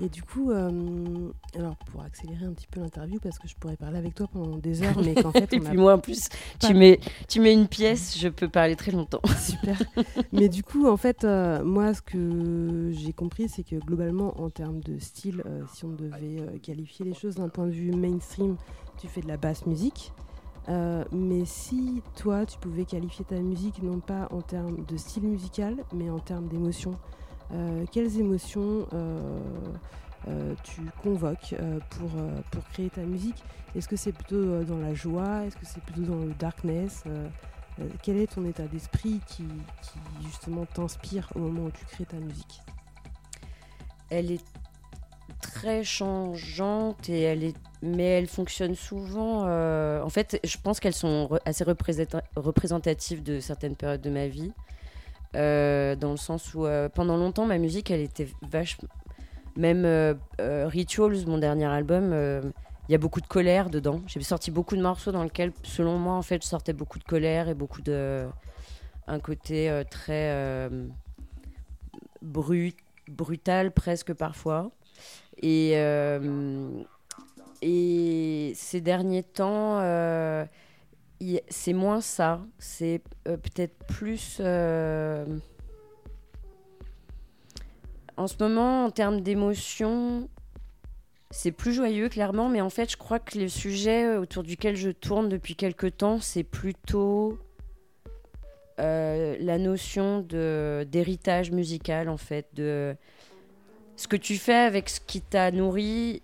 [0.00, 3.76] Et du coup, euh, alors pour accélérer un petit peu l'interview, parce que je pourrais
[3.76, 5.52] parler avec toi pendant des heures, mais qu'en fait.
[5.52, 6.28] Et puis moi en plus,
[6.60, 9.22] tu, mets, tu mets une pièce, je peux parler très longtemps.
[9.38, 9.80] Super.
[10.32, 14.50] mais du coup, en fait, euh, moi, ce que j'ai compris, c'est que globalement, en
[14.50, 18.56] termes de style, euh, si on devait qualifier les choses d'un point de vue mainstream,
[18.98, 20.12] tu fais de la basse musique.
[20.68, 25.76] Mais si toi, tu pouvais qualifier ta musique non pas en termes de style musical,
[25.94, 27.25] mais en termes d'émotions, euh,
[27.92, 31.54] quelles émotions euh, tu convoques
[31.90, 32.10] pour,
[32.50, 33.42] pour créer ta musique?
[33.74, 35.44] Est-ce que c'est plutôt dans la joie?
[35.44, 37.04] Est-ce que c'est plutôt dans le darkness?
[38.02, 39.44] Quel est ton état d'esprit qui,
[40.24, 42.62] justement t'inspire au moment où tu crées ta musique?
[44.08, 44.44] Elle est
[45.40, 49.44] très changeante et elle est mais elle fonctionne souvent.
[49.46, 54.52] Euh, en fait, je pense qu'elles sont assez représentatives de certaines périodes de ma vie.
[55.34, 58.88] Euh, dans le sens où euh, pendant longtemps, ma musique, elle était vachement.
[59.56, 59.86] Même
[60.38, 62.12] Rituals, mon dernier album,
[62.88, 64.02] il y a beaucoup de colère dedans.
[64.06, 67.04] J'ai sorti beaucoup de morceaux dans lesquels, selon moi, en fait, je sortais beaucoup de
[67.04, 68.26] colère et beaucoup de.
[69.06, 70.68] un côté très.
[72.20, 72.76] brut,
[73.08, 74.70] brutal presque parfois.
[75.40, 75.74] Et
[77.62, 80.44] et ces derniers temps, euh,
[81.48, 82.40] c'est moins ça.
[82.58, 84.38] C'est euh, peut-être plus.
[84.40, 85.24] Euh,
[88.16, 90.28] en ce moment, en termes d'émotion,
[91.30, 92.48] c'est plus joyeux, clairement.
[92.48, 96.20] Mais en fait, je crois que le sujet autour duquel je tourne depuis quelques temps,
[96.20, 97.38] c'est plutôt.
[98.78, 102.94] la notion d'héritage musical en fait de
[103.96, 106.22] ce que tu fais avec ce qui t'a nourri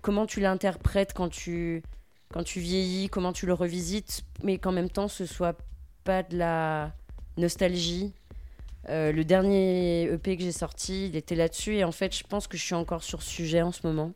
[0.00, 1.82] comment tu l'interprètes quand tu,
[2.32, 5.56] quand tu vieillis, comment tu le revisites, mais qu'en même temps ce soit
[6.04, 6.92] pas de la
[7.36, 8.12] nostalgie.
[8.88, 12.46] Euh, le dernier EP que j'ai sorti, il était là-dessus et en fait, je pense
[12.46, 14.12] que je suis encore sur ce sujet en ce moment.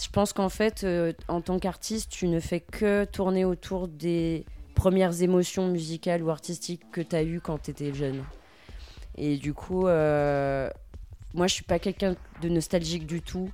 [0.00, 4.44] Je pense qu'en fait, euh, en tant qu'artiste, tu ne fais que tourner autour des
[4.74, 8.24] premières émotions musicales ou artistiques que tu as eues quand tu étais jeune.
[9.16, 10.68] Et du coup, euh,
[11.34, 13.50] moi, je suis pas quelqu'un de nostalgique du tout.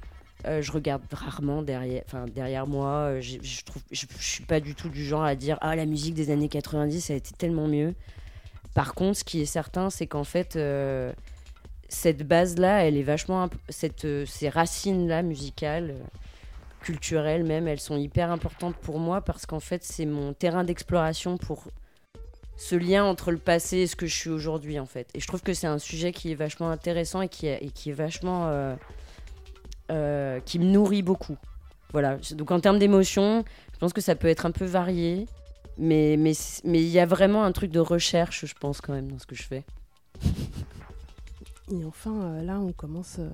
[0.47, 2.89] Euh, je regarde rarement derrière, enfin derrière moi.
[2.89, 5.87] Euh, je, je, trouve, je, suis pas du tout du genre à dire ah la
[5.87, 7.95] musique des années 90 ça a été tellement mieux.
[8.75, 11.13] Par contre, ce qui est certain, c'est qu'en fait euh,
[11.89, 15.95] cette base là, elle est vachement cette ces racines là musicales,
[16.81, 21.37] culturelles même, elles sont hyper importantes pour moi parce qu'en fait c'est mon terrain d'exploration
[21.37, 21.65] pour
[22.57, 25.09] ce lien entre le passé et ce que je suis aujourd'hui en fait.
[25.15, 27.71] Et je trouve que c'est un sujet qui est vachement intéressant et qui est, et
[27.71, 28.77] qui est vachement
[29.91, 31.37] euh, qui me nourrit beaucoup.
[31.93, 32.19] Voilà.
[32.33, 35.27] Donc en termes d'émotion, je pense que ça peut être un peu varié,
[35.79, 36.33] mais mais
[36.65, 39.27] mais il y a vraiment un truc de recherche, je pense quand même dans ce
[39.27, 39.65] que je fais.
[41.73, 43.29] Et enfin, euh, là, on commence euh,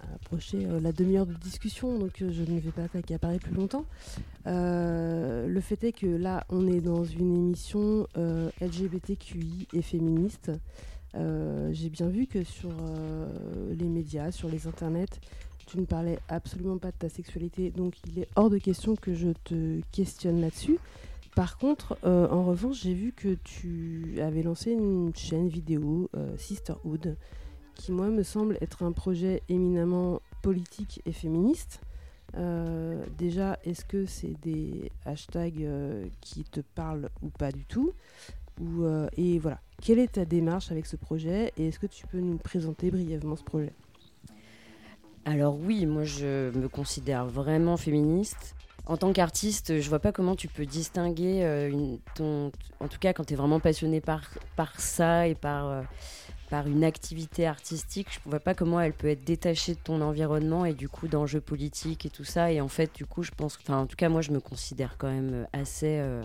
[0.00, 3.86] à approcher la demi-heure de discussion, donc je ne vais pas t'accaparer plus longtemps.
[4.44, 8.06] le fait est que là, on est dans une émission
[8.60, 10.50] LGBTQI et féministe.
[11.14, 12.72] J'ai bien vu que sur
[13.70, 15.20] les médias, sur les internets,
[15.66, 19.14] tu ne parlais absolument pas de ta sexualité, donc il est hors de question que
[19.14, 20.78] je te questionne là-dessus.
[21.34, 27.16] Par contre, en revanche, j'ai vu que tu avais lancé une chaîne vidéo, Sisterhood,
[27.74, 31.80] qui moi me semble être un projet éminemment politique et féministe.
[32.36, 37.92] Euh, déjà, est-ce que c'est des hashtags euh, qui te parlent ou pas du tout
[38.60, 42.06] ou, euh, Et voilà, quelle est ta démarche avec ce projet et est-ce que tu
[42.06, 43.72] peux nous présenter brièvement ce projet?
[45.24, 48.54] Alors oui, moi je me considère vraiment féministe.
[48.86, 53.14] En tant qu'artiste, je vois pas comment tu peux distinguer une, ton, en tout cas
[53.14, 55.84] quand tu es vraiment passionné par, par ça et par
[56.50, 60.00] par une activité artistique, je ne vois pas comment elle peut être détachée de ton
[60.00, 62.52] environnement et du coup d'enjeux politiques et tout ça.
[62.52, 64.96] Et en fait, du coup, je pense, enfin, en tout cas, moi, je me considère
[64.98, 66.22] quand même assez euh,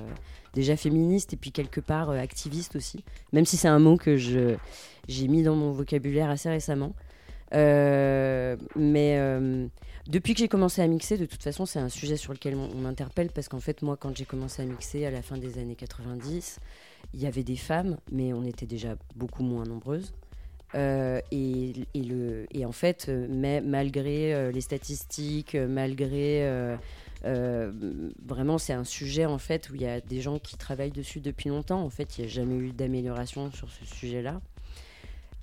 [0.54, 4.18] déjà féministe et puis quelque part euh, activiste aussi, même si c'est un mot que
[4.18, 4.56] je
[5.08, 6.94] j'ai mis dans mon vocabulaire assez récemment.
[7.54, 9.18] Euh, mais
[10.08, 12.76] depuis que j'ai commencé à mixer, de toute façon, c'est un sujet sur lequel on,
[12.76, 15.76] m'interpelle parce qu'en fait, moi, quand j'ai commencé à mixer à la fin des années
[15.76, 16.60] 90,
[17.14, 20.14] il y avait des femmes, mais on était déjà beaucoup moins nombreuses.
[20.76, 26.76] Euh, et, en fait, euh, malgré euh, les statistiques, malgré
[27.24, 31.20] vraiment, c'est un sujet en fait où il y a des gens qui travaillent dessus
[31.20, 31.82] depuis longtemps.
[31.82, 34.42] En fait, il n'y a jamais eu d'amélioration sur ce sujet-là.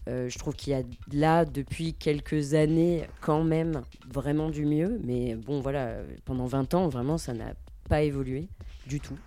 [0.06, 5.34] Je trouve qu'il y a là depuis quelques années quand même vraiment du mieux, mais
[5.34, 7.54] bon voilà, pendant 20 ans vraiment ça n'a
[7.88, 8.48] pas évolué
[8.86, 9.18] du tout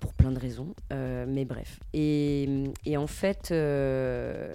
[0.00, 0.74] pour plein de raisons.
[0.92, 1.80] Euh, mais bref.
[1.92, 2.46] Et,
[2.96, 4.54] en fait, euh,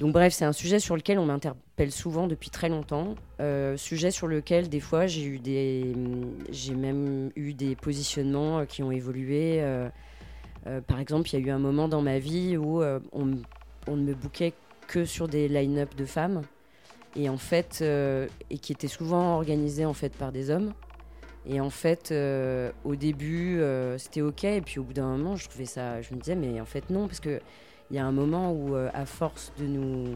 [0.00, 3.14] donc bref, c'est un sujet sur lequel on m'interpelle souvent depuis très longtemps.
[3.40, 5.94] Euh, sujet sur lequel des fois j'ai eu des,
[6.50, 9.62] j'ai même eu des positionnements qui ont évolué.
[10.86, 13.32] par exemple, il y a eu un moment dans ma vie où on,
[13.86, 14.52] on, ne me bouquait
[14.86, 16.42] que sur des line-up de femmes
[17.16, 20.72] et en fait, et qui étaient souvent organisés en fait par des hommes.
[21.44, 24.44] Et en fait, euh, au début, euh, c'était ok.
[24.44, 26.00] Et puis au bout d'un moment, je trouvais ça.
[26.00, 27.06] Je me disais, mais en fait, non.
[27.06, 27.40] Parce qu'il
[27.90, 30.14] y a un moment où, euh, à force de nous.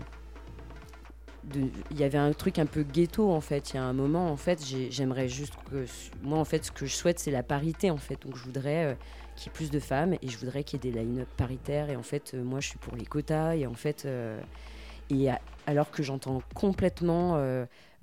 [1.54, 3.72] Il y avait un truc un peu ghetto en fait.
[3.72, 5.86] Il y a un moment en fait, j'aimerais juste que.
[6.22, 8.20] Moi en fait, ce que je souhaite, c'est la parité en fait.
[8.22, 8.98] Donc je voudrais
[9.36, 11.90] qu'il y ait plus de femmes et je voudrais qu'il y ait des line-up paritaires.
[11.90, 13.54] Et en fait, moi je suis pour les quotas.
[13.54, 14.08] Et en fait.
[15.10, 15.28] et
[15.66, 17.36] alors que j'entends complètement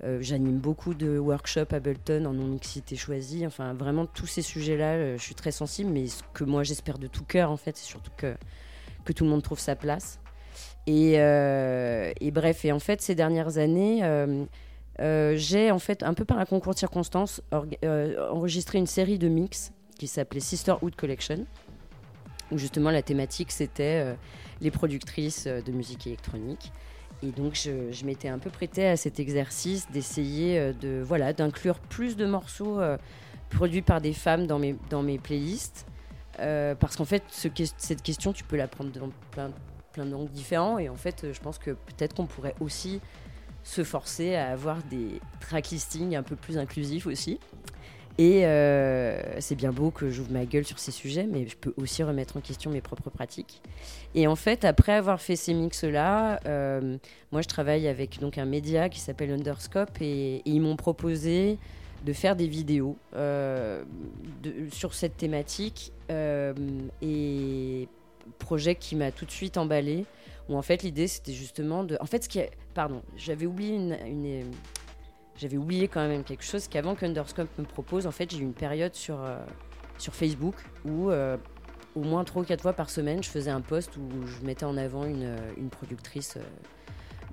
[0.02, 3.46] euh, j'anime beaucoup de workshops à Ableton en non-mixité choisie.
[3.46, 5.90] Enfin, vraiment, tous ces sujets-là, euh, je suis très sensible.
[5.90, 8.34] Mais ce que moi, j'espère de tout cœur, en fait, c'est surtout que,
[9.04, 10.20] que tout le monde trouve sa place.
[10.86, 14.02] Et, euh, et, bref, et en fait, ces dernières années,
[14.98, 17.40] j'ai, en fait, un peu par un concours de circonstances,
[17.82, 21.46] enregistré une série de mix qui s'appelait Sisterhood Collection,
[22.50, 24.16] où justement la thématique, c'était
[24.60, 26.72] les productrices de musique électronique.
[27.24, 31.78] Et donc, je, m'étais un peu prêtée à cet exercice d'essayer euh, de voilà d'inclure
[31.78, 32.98] plus de morceaux euh,
[33.50, 35.86] produits par des femmes dans mes, dans mes playlists.
[36.40, 39.50] Euh, parce qu'en fait, ce, cette question, tu peux la prendre dans plein,
[39.92, 40.78] plein d'angles différents.
[40.78, 43.00] Et en fait, je pense que peut-être qu'on pourrait aussi
[43.62, 47.38] se forcer à avoir des track listings un peu plus inclusifs aussi.
[48.16, 51.74] Et euh, c'est bien beau que j'ouvre ma gueule sur ces sujets, mais je peux
[51.76, 53.60] aussi remettre en question mes propres pratiques.
[54.14, 56.96] Et en fait, après avoir fait ces mix-là, euh,
[57.32, 61.58] moi je travaille avec donc un média qui s'appelle Underscope et, ils m'ont proposé
[62.04, 63.82] de faire des vidéos euh,
[64.70, 65.92] sur cette thématique
[67.02, 67.88] et
[68.38, 70.04] projet qui m'a tout de suite emballé.
[70.48, 72.50] Où en fait l'idée c'était justement de, en fait ce qui, est...
[72.74, 74.44] pardon, j'avais oublié une
[75.36, 78.54] j'avais oublié quand même quelque chose qu'avant qu'Underscope me propose, en fait, j'ai eu une
[78.54, 79.38] période sur, euh,
[79.98, 80.54] sur Facebook
[80.84, 81.36] où euh,
[81.94, 84.64] au moins 3 ou 4 fois par semaine, je faisais un post où je mettais
[84.64, 86.38] en avant une, euh, une productrice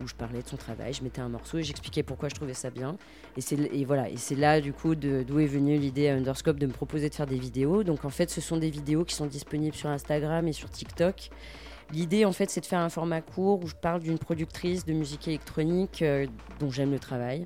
[0.02, 2.56] où je parlais de son travail, je mettais un morceau et j'expliquais pourquoi je trouvais
[2.56, 2.98] ça bien.
[3.38, 6.58] Et c'est et voilà, et c'est là du coup d'où est venue l'idée à Underscope
[6.58, 7.84] de me proposer de faire des vidéos.
[7.84, 11.30] Donc en fait, ce sont des vidéos qui sont disponibles sur Instagram et sur TikTok.
[11.94, 14.94] L'idée en fait, c'est de faire un format court où je parle d'une productrice de
[14.94, 16.04] musique électronique
[16.60, 17.46] dont j'aime le travail.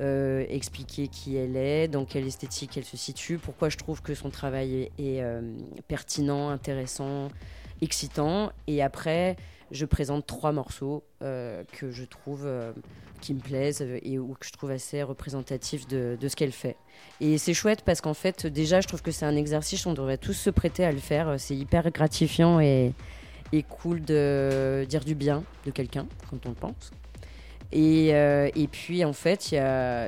[0.00, 4.14] Euh, expliquer qui elle est, dans quelle esthétique elle se situe, pourquoi je trouve que
[4.14, 5.24] son travail est,
[5.88, 7.28] pertinent, intéressant,
[7.80, 8.52] excitant.
[8.66, 9.36] Et après,
[9.70, 12.48] je présente trois morceaux que je trouve
[13.20, 16.76] qui me plaisent et ou que je trouve assez représentatifs de, de ce qu'elle fait.
[17.20, 20.18] Et c'est chouette parce qu'en fait, déjà, je trouve que c'est un exercice, on devrait
[20.18, 21.36] tous se prêter à le faire.
[21.38, 22.92] C'est hyper gratifiant et,
[23.52, 26.90] et cool de dire du bien de quelqu'un quand on le pense.
[27.72, 29.54] Et, euh, et puis en fait,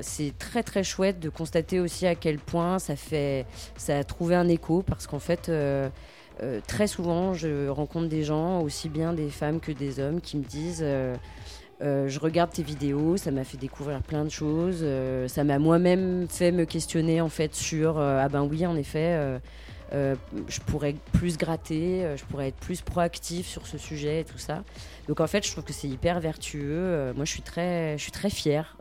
[0.02, 3.46] c'est très très chouette de constater aussi à quel point ça, fait,
[3.76, 5.88] ça a trouvé un écho parce qu'en fait, euh,
[6.42, 10.36] euh, très souvent, je rencontre des gens, aussi bien des femmes que des hommes, qui
[10.36, 10.84] me disent
[11.80, 14.84] je regarde tes vidéos, ça m'a fait découvrir plein de choses,
[15.26, 19.40] ça m'a moi-même fait me questionner en fait sur ah ben oui en effet
[19.92, 20.14] euh,
[20.48, 24.38] je pourrais plus gratter, euh, je pourrais être plus proactif sur ce sujet et tout
[24.38, 24.64] ça.
[25.08, 26.72] Donc en fait, je trouve que c'est hyper vertueux.
[26.72, 28.76] Euh, moi, je suis très, je suis très fière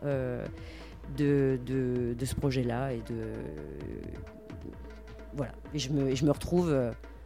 [1.16, 3.32] de, de, ce projet-là et de
[5.34, 5.52] voilà.
[5.74, 6.74] Et je me, je me retrouve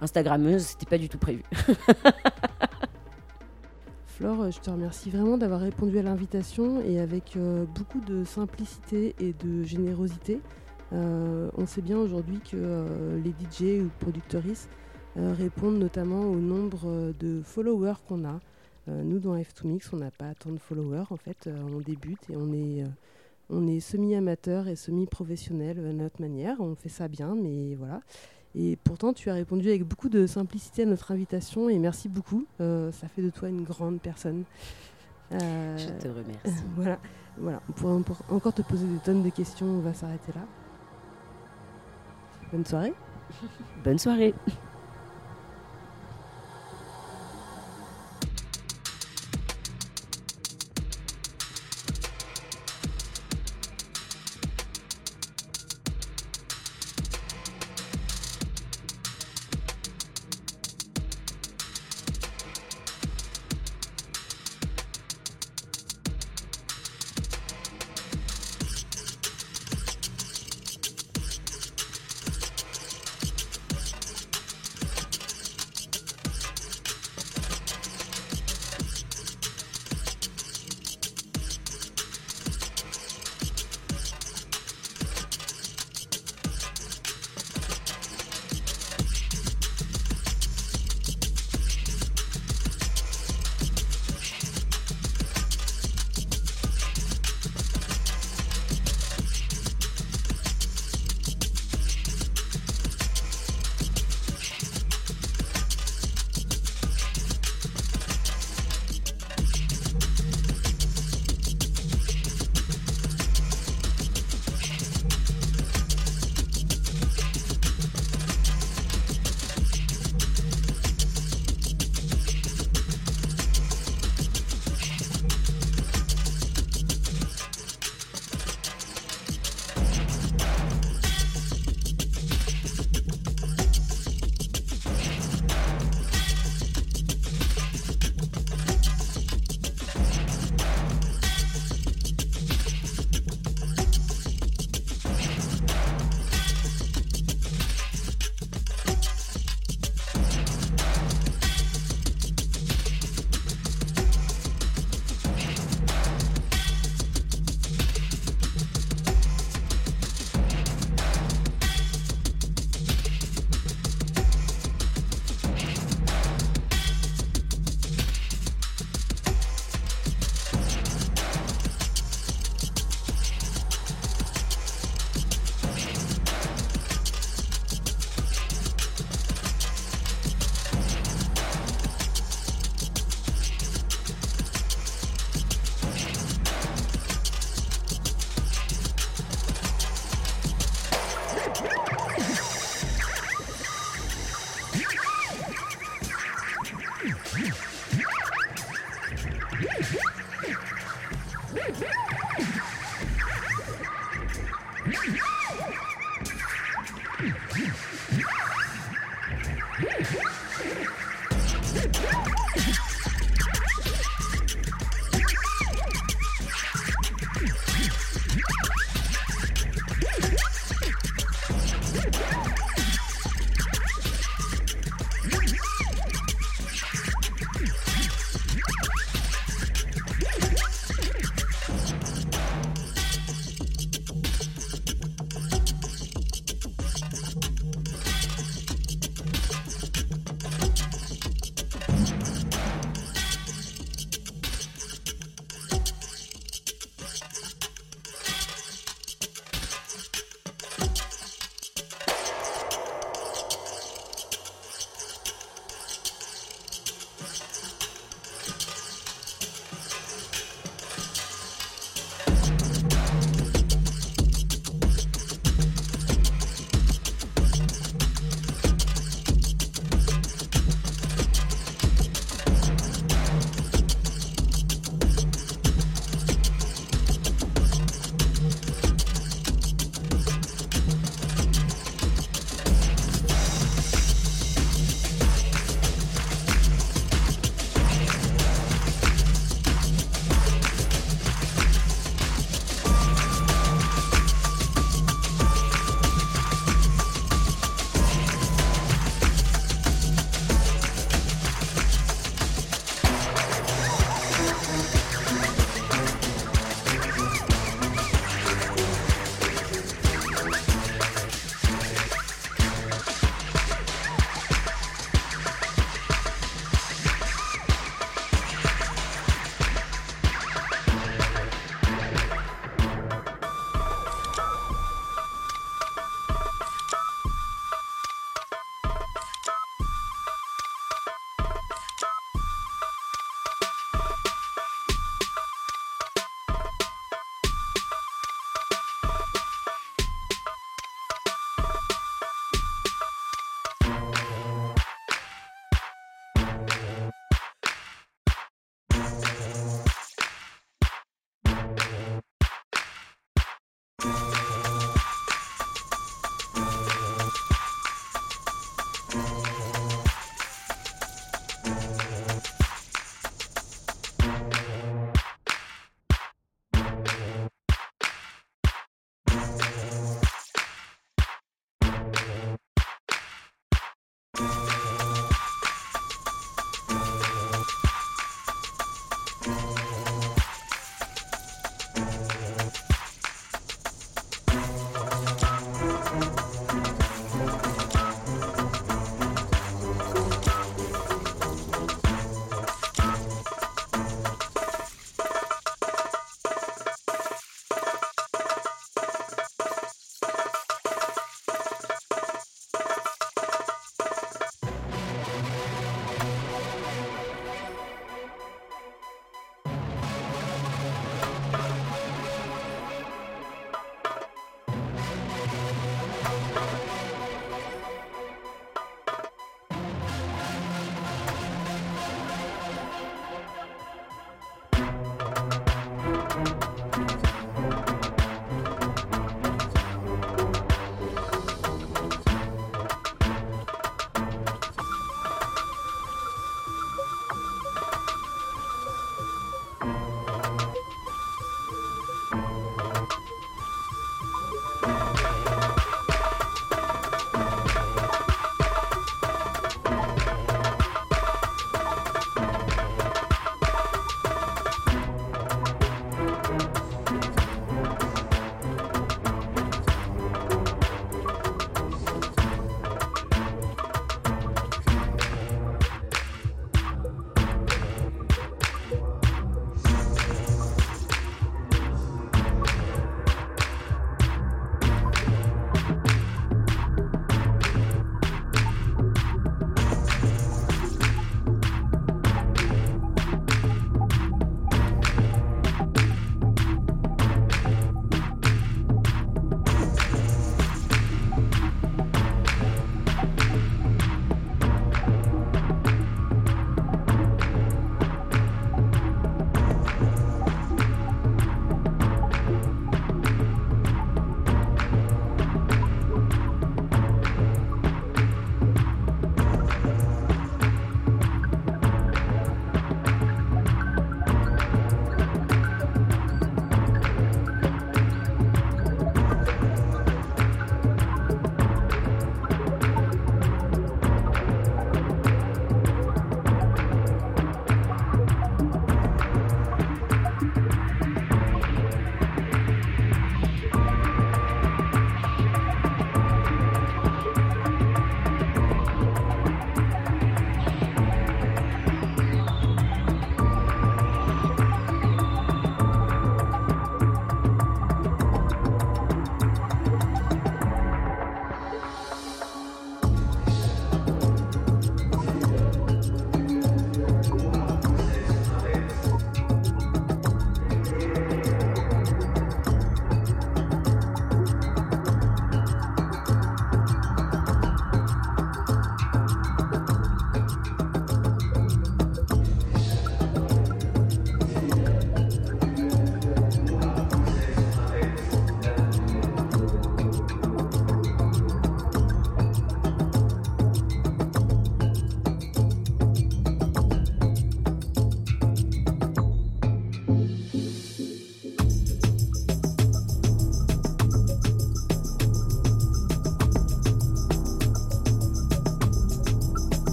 [0.00, 1.42] Instagrammeuse, c'était pas du tout prévu.
[4.06, 7.38] Flore, je te remercie vraiment d'avoir répondu à l'invitation et avec
[7.74, 10.40] beaucoup de simplicité et de générosité.
[10.92, 14.68] Euh, on sait bien aujourd'hui que euh, les DJ ou productrices
[15.16, 18.40] euh, répondent notamment au nombre de followers qu'on a.
[18.88, 21.04] nous, dans F2Mix, on n'a pas tant de followers.
[21.10, 22.84] En fait, on débute et on est,
[23.48, 26.60] on est semi-amateur et semi-professionnel à notre manière.
[26.60, 28.00] On fait ça bien, mais voilà.
[28.54, 32.44] Et pourtant, tu as répondu avec beaucoup de simplicité à notre invitation et merci beaucoup.
[32.58, 34.44] ça fait de toi une grande personne.
[35.30, 36.64] Je te remercie.
[36.74, 36.98] voilà,
[37.38, 37.62] voilà.
[37.68, 39.66] On pourrait encore te poser des tonnes de questions.
[39.66, 40.46] On va s'arrêter là.
[42.52, 42.92] Bonne soirée.
[43.82, 44.34] Bonne soirée.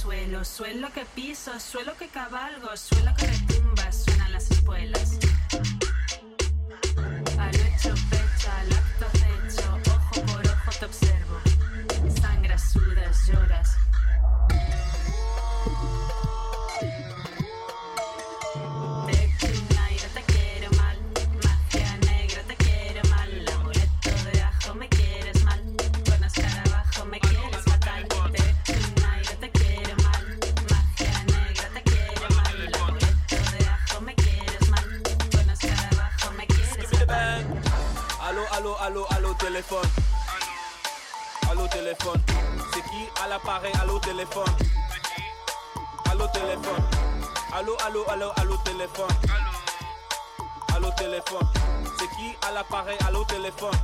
[0.00, 5.18] Suelo, suelo que piso, suelo que cabalgo, suelo que retumba, suenan las espuelas.
[7.38, 11.36] Al hecho, pecho, al acto hecho, ojo por ojo te observo.
[12.20, 13.69] Sangras, sudas, lloras.
[43.50, 44.54] L'appareil Allô téléphone.
[46.08, 46.84] Allô téléphone.
[47.52, 49.10] Allô allô allô allô téléphone.
[50.74, 51.48] Allô téléphone.
[51.98, 52.96] C'est qui à l'appareil?
[53.06, 53.74] Allô téléphone.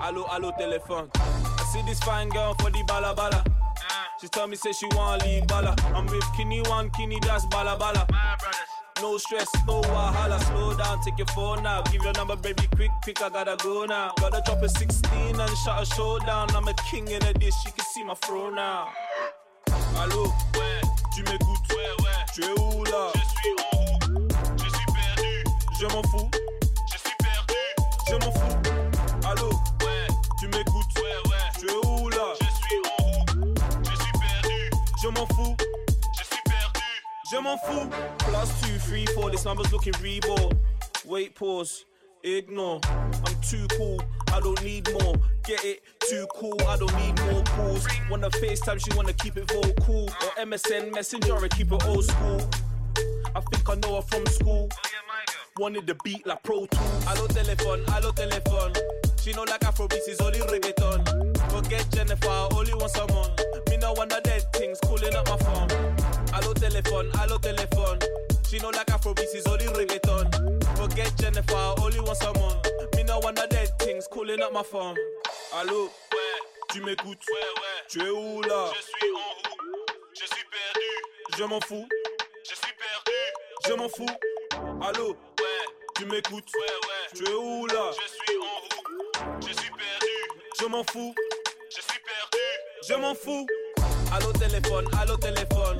[0.00, 1.08] Allô allô téléphone.
[1.16, 3.42] I see this fine girl for the bala bala.
[4.20, 5.74] She tell me say she want leave bala.
[5.94, 8.06] I'm with Kinney one, Kinney that's bala bala.
[9.02, 10.38] No stress, no wahala.
[10.40, 11.82] Slow down, take your phone now.
[11.82, 13.22] Give your number, baby, quick, quick.
[13.22, 14.12] I gotta go now.
[14.16, 16.50] Gotta drop a 16 and shut a show down.
[16.56, 18.88] I'm a king in a dish, you can see my throne now.
[20.00, 20.24] Allô,
[20.58, 20.80] ouais,
[21.14, 22.20] tu m'écoutes, ouais, ouais.
[22.34, 23.12] Tu es où là?
[23.14, 24.28] Je suis en roue,
[24.58, 25.44] je suis perdu.
[25.80, 26.30] Je m'en fous,
[26.92, 27.60] je suis perdu.
[28.08, 28.56] Je m'en fous.
[29.30, 29.50] Allô,
[29.86, 30.06] ouais,
[30.40, 31.46] tu m'écoutes, ouais, ouais.
[31.60, 32.34] Tu es où là?
[32.40, 33.54] Je suis en roue,
[33.84, 34.70] je suis perdu.
[35.02, 35.56] Je m'en fous.
[37.30, 37.88] Je m'en fous.
[38.18, 39.30] Plus two, three, four.
[39.30, 40.50] This number's looking rebo.
[41.04, 41.86] Wait, pause.
[42.26, 42.80] Ignore.
[42.84, 44.02] I'm too cool.
[44.32, 45.14] I don't need more.
[45.44, 45.82] Get it?
[46.10, 46.60] Too cool.
[46.66, 47.86] I don't need more calls.
[48.10, 50.06] Wanna FaceTime, she wanna keep it vocal.
[50.06, 52.50] Or MSN Messenger and keep it old school.
[53.32, 54.68] I think I know her from school.
[55.58, 57.06] Wanted the beat like Pro Tools.
[57.06, 58.76] Allo téléphone, allo téléphone.
[59.22, 61.06] She know like Afrobeats is only reggaeton.
[61.52, 63.30] Forget Jennifer, I only want someone.
[63.70, 65.70] Me no one of dead things calling up my phone.
[66.34, 68.02] Allo téléphone, allo téléphone.
[68.48, 70.65] She know like Afrobeats is only reggaeton.
[70.76, 72.56] Forget Jennifer, only want someone.
[72.94, 74.96] Me no one of dead things calling up my phone.
[75.54, 77.86] Allo, ouais, tu m'écoutes, ouais, ouais.
[77.88, 78.70] Tu es où là?
[78.74, 81.38] Je suis en roue, je suis perdu.
[81.38, 81.88] Je m'en fous,
[82.44, 83.18] je suis perdu.
[83.66, 84.86] Je m'en fous.
[84.86, 85.66] Allô, ouais,
[85.96, 87.08] tu m'écoutes, ouais, ouais.
[87.14, 87.90] Tu es où là?
[87.92, 90.14] Je suis en roue, je suis perdu.
[90.60, 91.14] Je m'en fous,
[91.70, 92.44] je suis perdu.
[92.88, 93.46] Je m'en fous.
[94.12, 95.78] Allo téléphone, allo téléphone.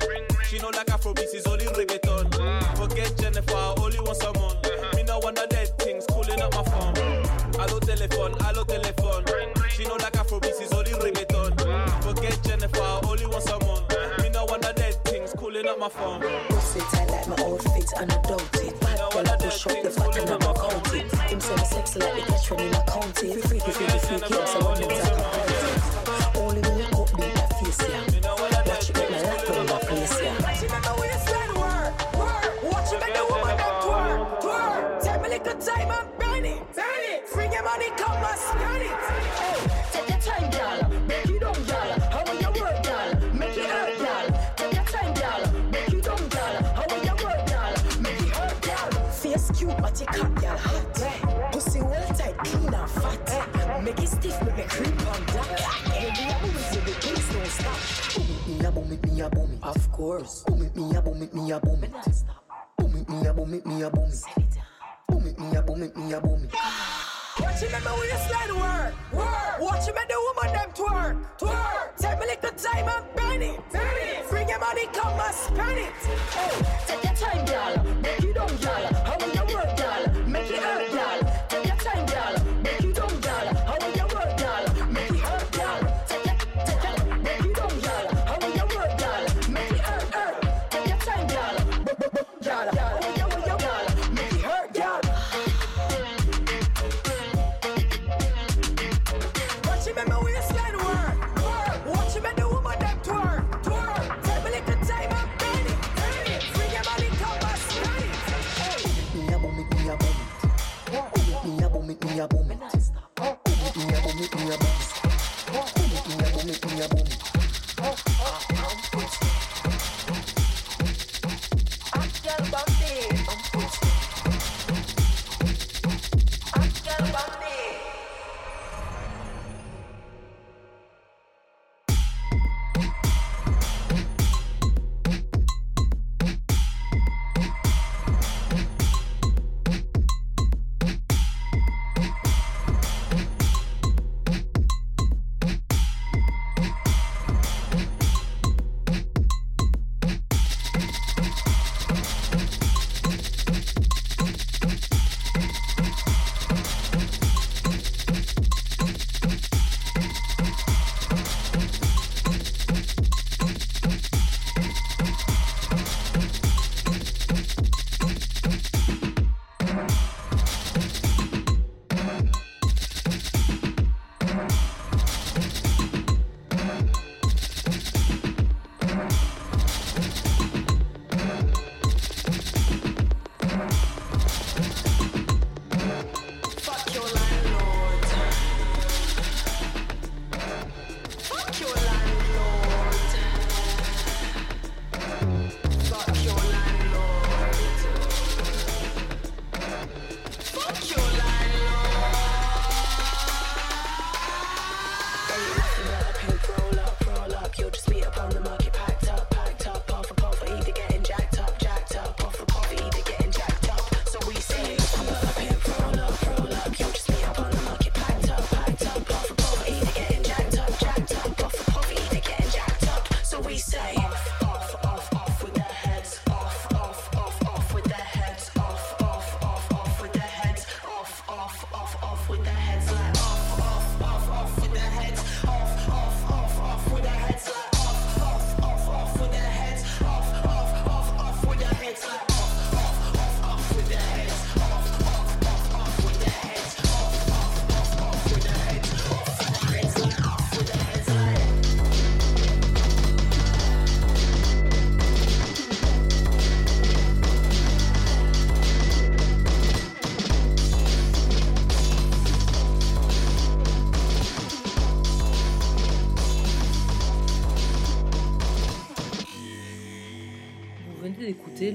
[0.49, 2.31] She know like Afrobeats is only reggaeton.
[2.77, 4.55] Forget Jennifer, I only want someone.
[4.95, 6.95] Me no one of dead things calling up my phone.
[7.59, 9.25] Allo téléphone, allo téléphone.
[9.69, 11.51] She know like Afrobeats is only reggaeton.
[12.01, 13.83] Forget Jennifer, I only want someone.
[14.23, 16.21] Me no one of dead things calling up my phone.
[16.47, 18.79] Pussy tight like my old outfit, unadulterated.
[18.79, 21.11] Bad girl, push up the fat and I'm counted.
[21.27, 23.43] Him say me sexy like the cash when him a counted.
[23.43, 25.46] Freaky, freaky, freaky, yes, I want
[59.17, 59.63] me a boom it.
[59.63, 60.43] Of course.
[60.43, 61.91] Boom it, me a boom it, me a boom it.
[62.77, 64.57] Boom it, me a boom it, me a boom it.
[65.07, 66.53] Boom it, me a boom it, me a boom it.
[67.39, 69.59] Watch it make my waistline work, work.
[69.59, 71.97] Watch it make the woman them twerk, twerk.
[71.97, 74.29] Take me little time and burn it, burn it.
[74.29, 75.93] Bring your money, come and spend it.
[76.33, 77.93] Hey, take your time, girl.
[78.01, 78.26] Make it down, girl.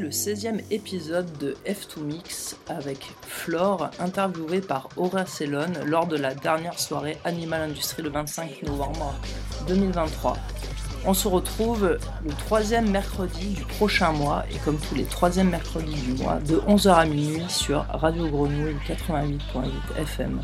[0.03, 6.35] Le 16e épisode de F2 Mix avec Flore, interviewée par Aura Cellon lors de la
[6.35, 9.15] dernière soirée Animal Industrie le 25 novembre
[9.69, 10.37] 2023.
[11.07, 15.95] On se retrouve le troisième mercredi du prochain mois et comme tous les troisièmes mercredis
[15.95, 20.41] du mois de 11h à minuit sur Radio Grenouille 88.8 FM.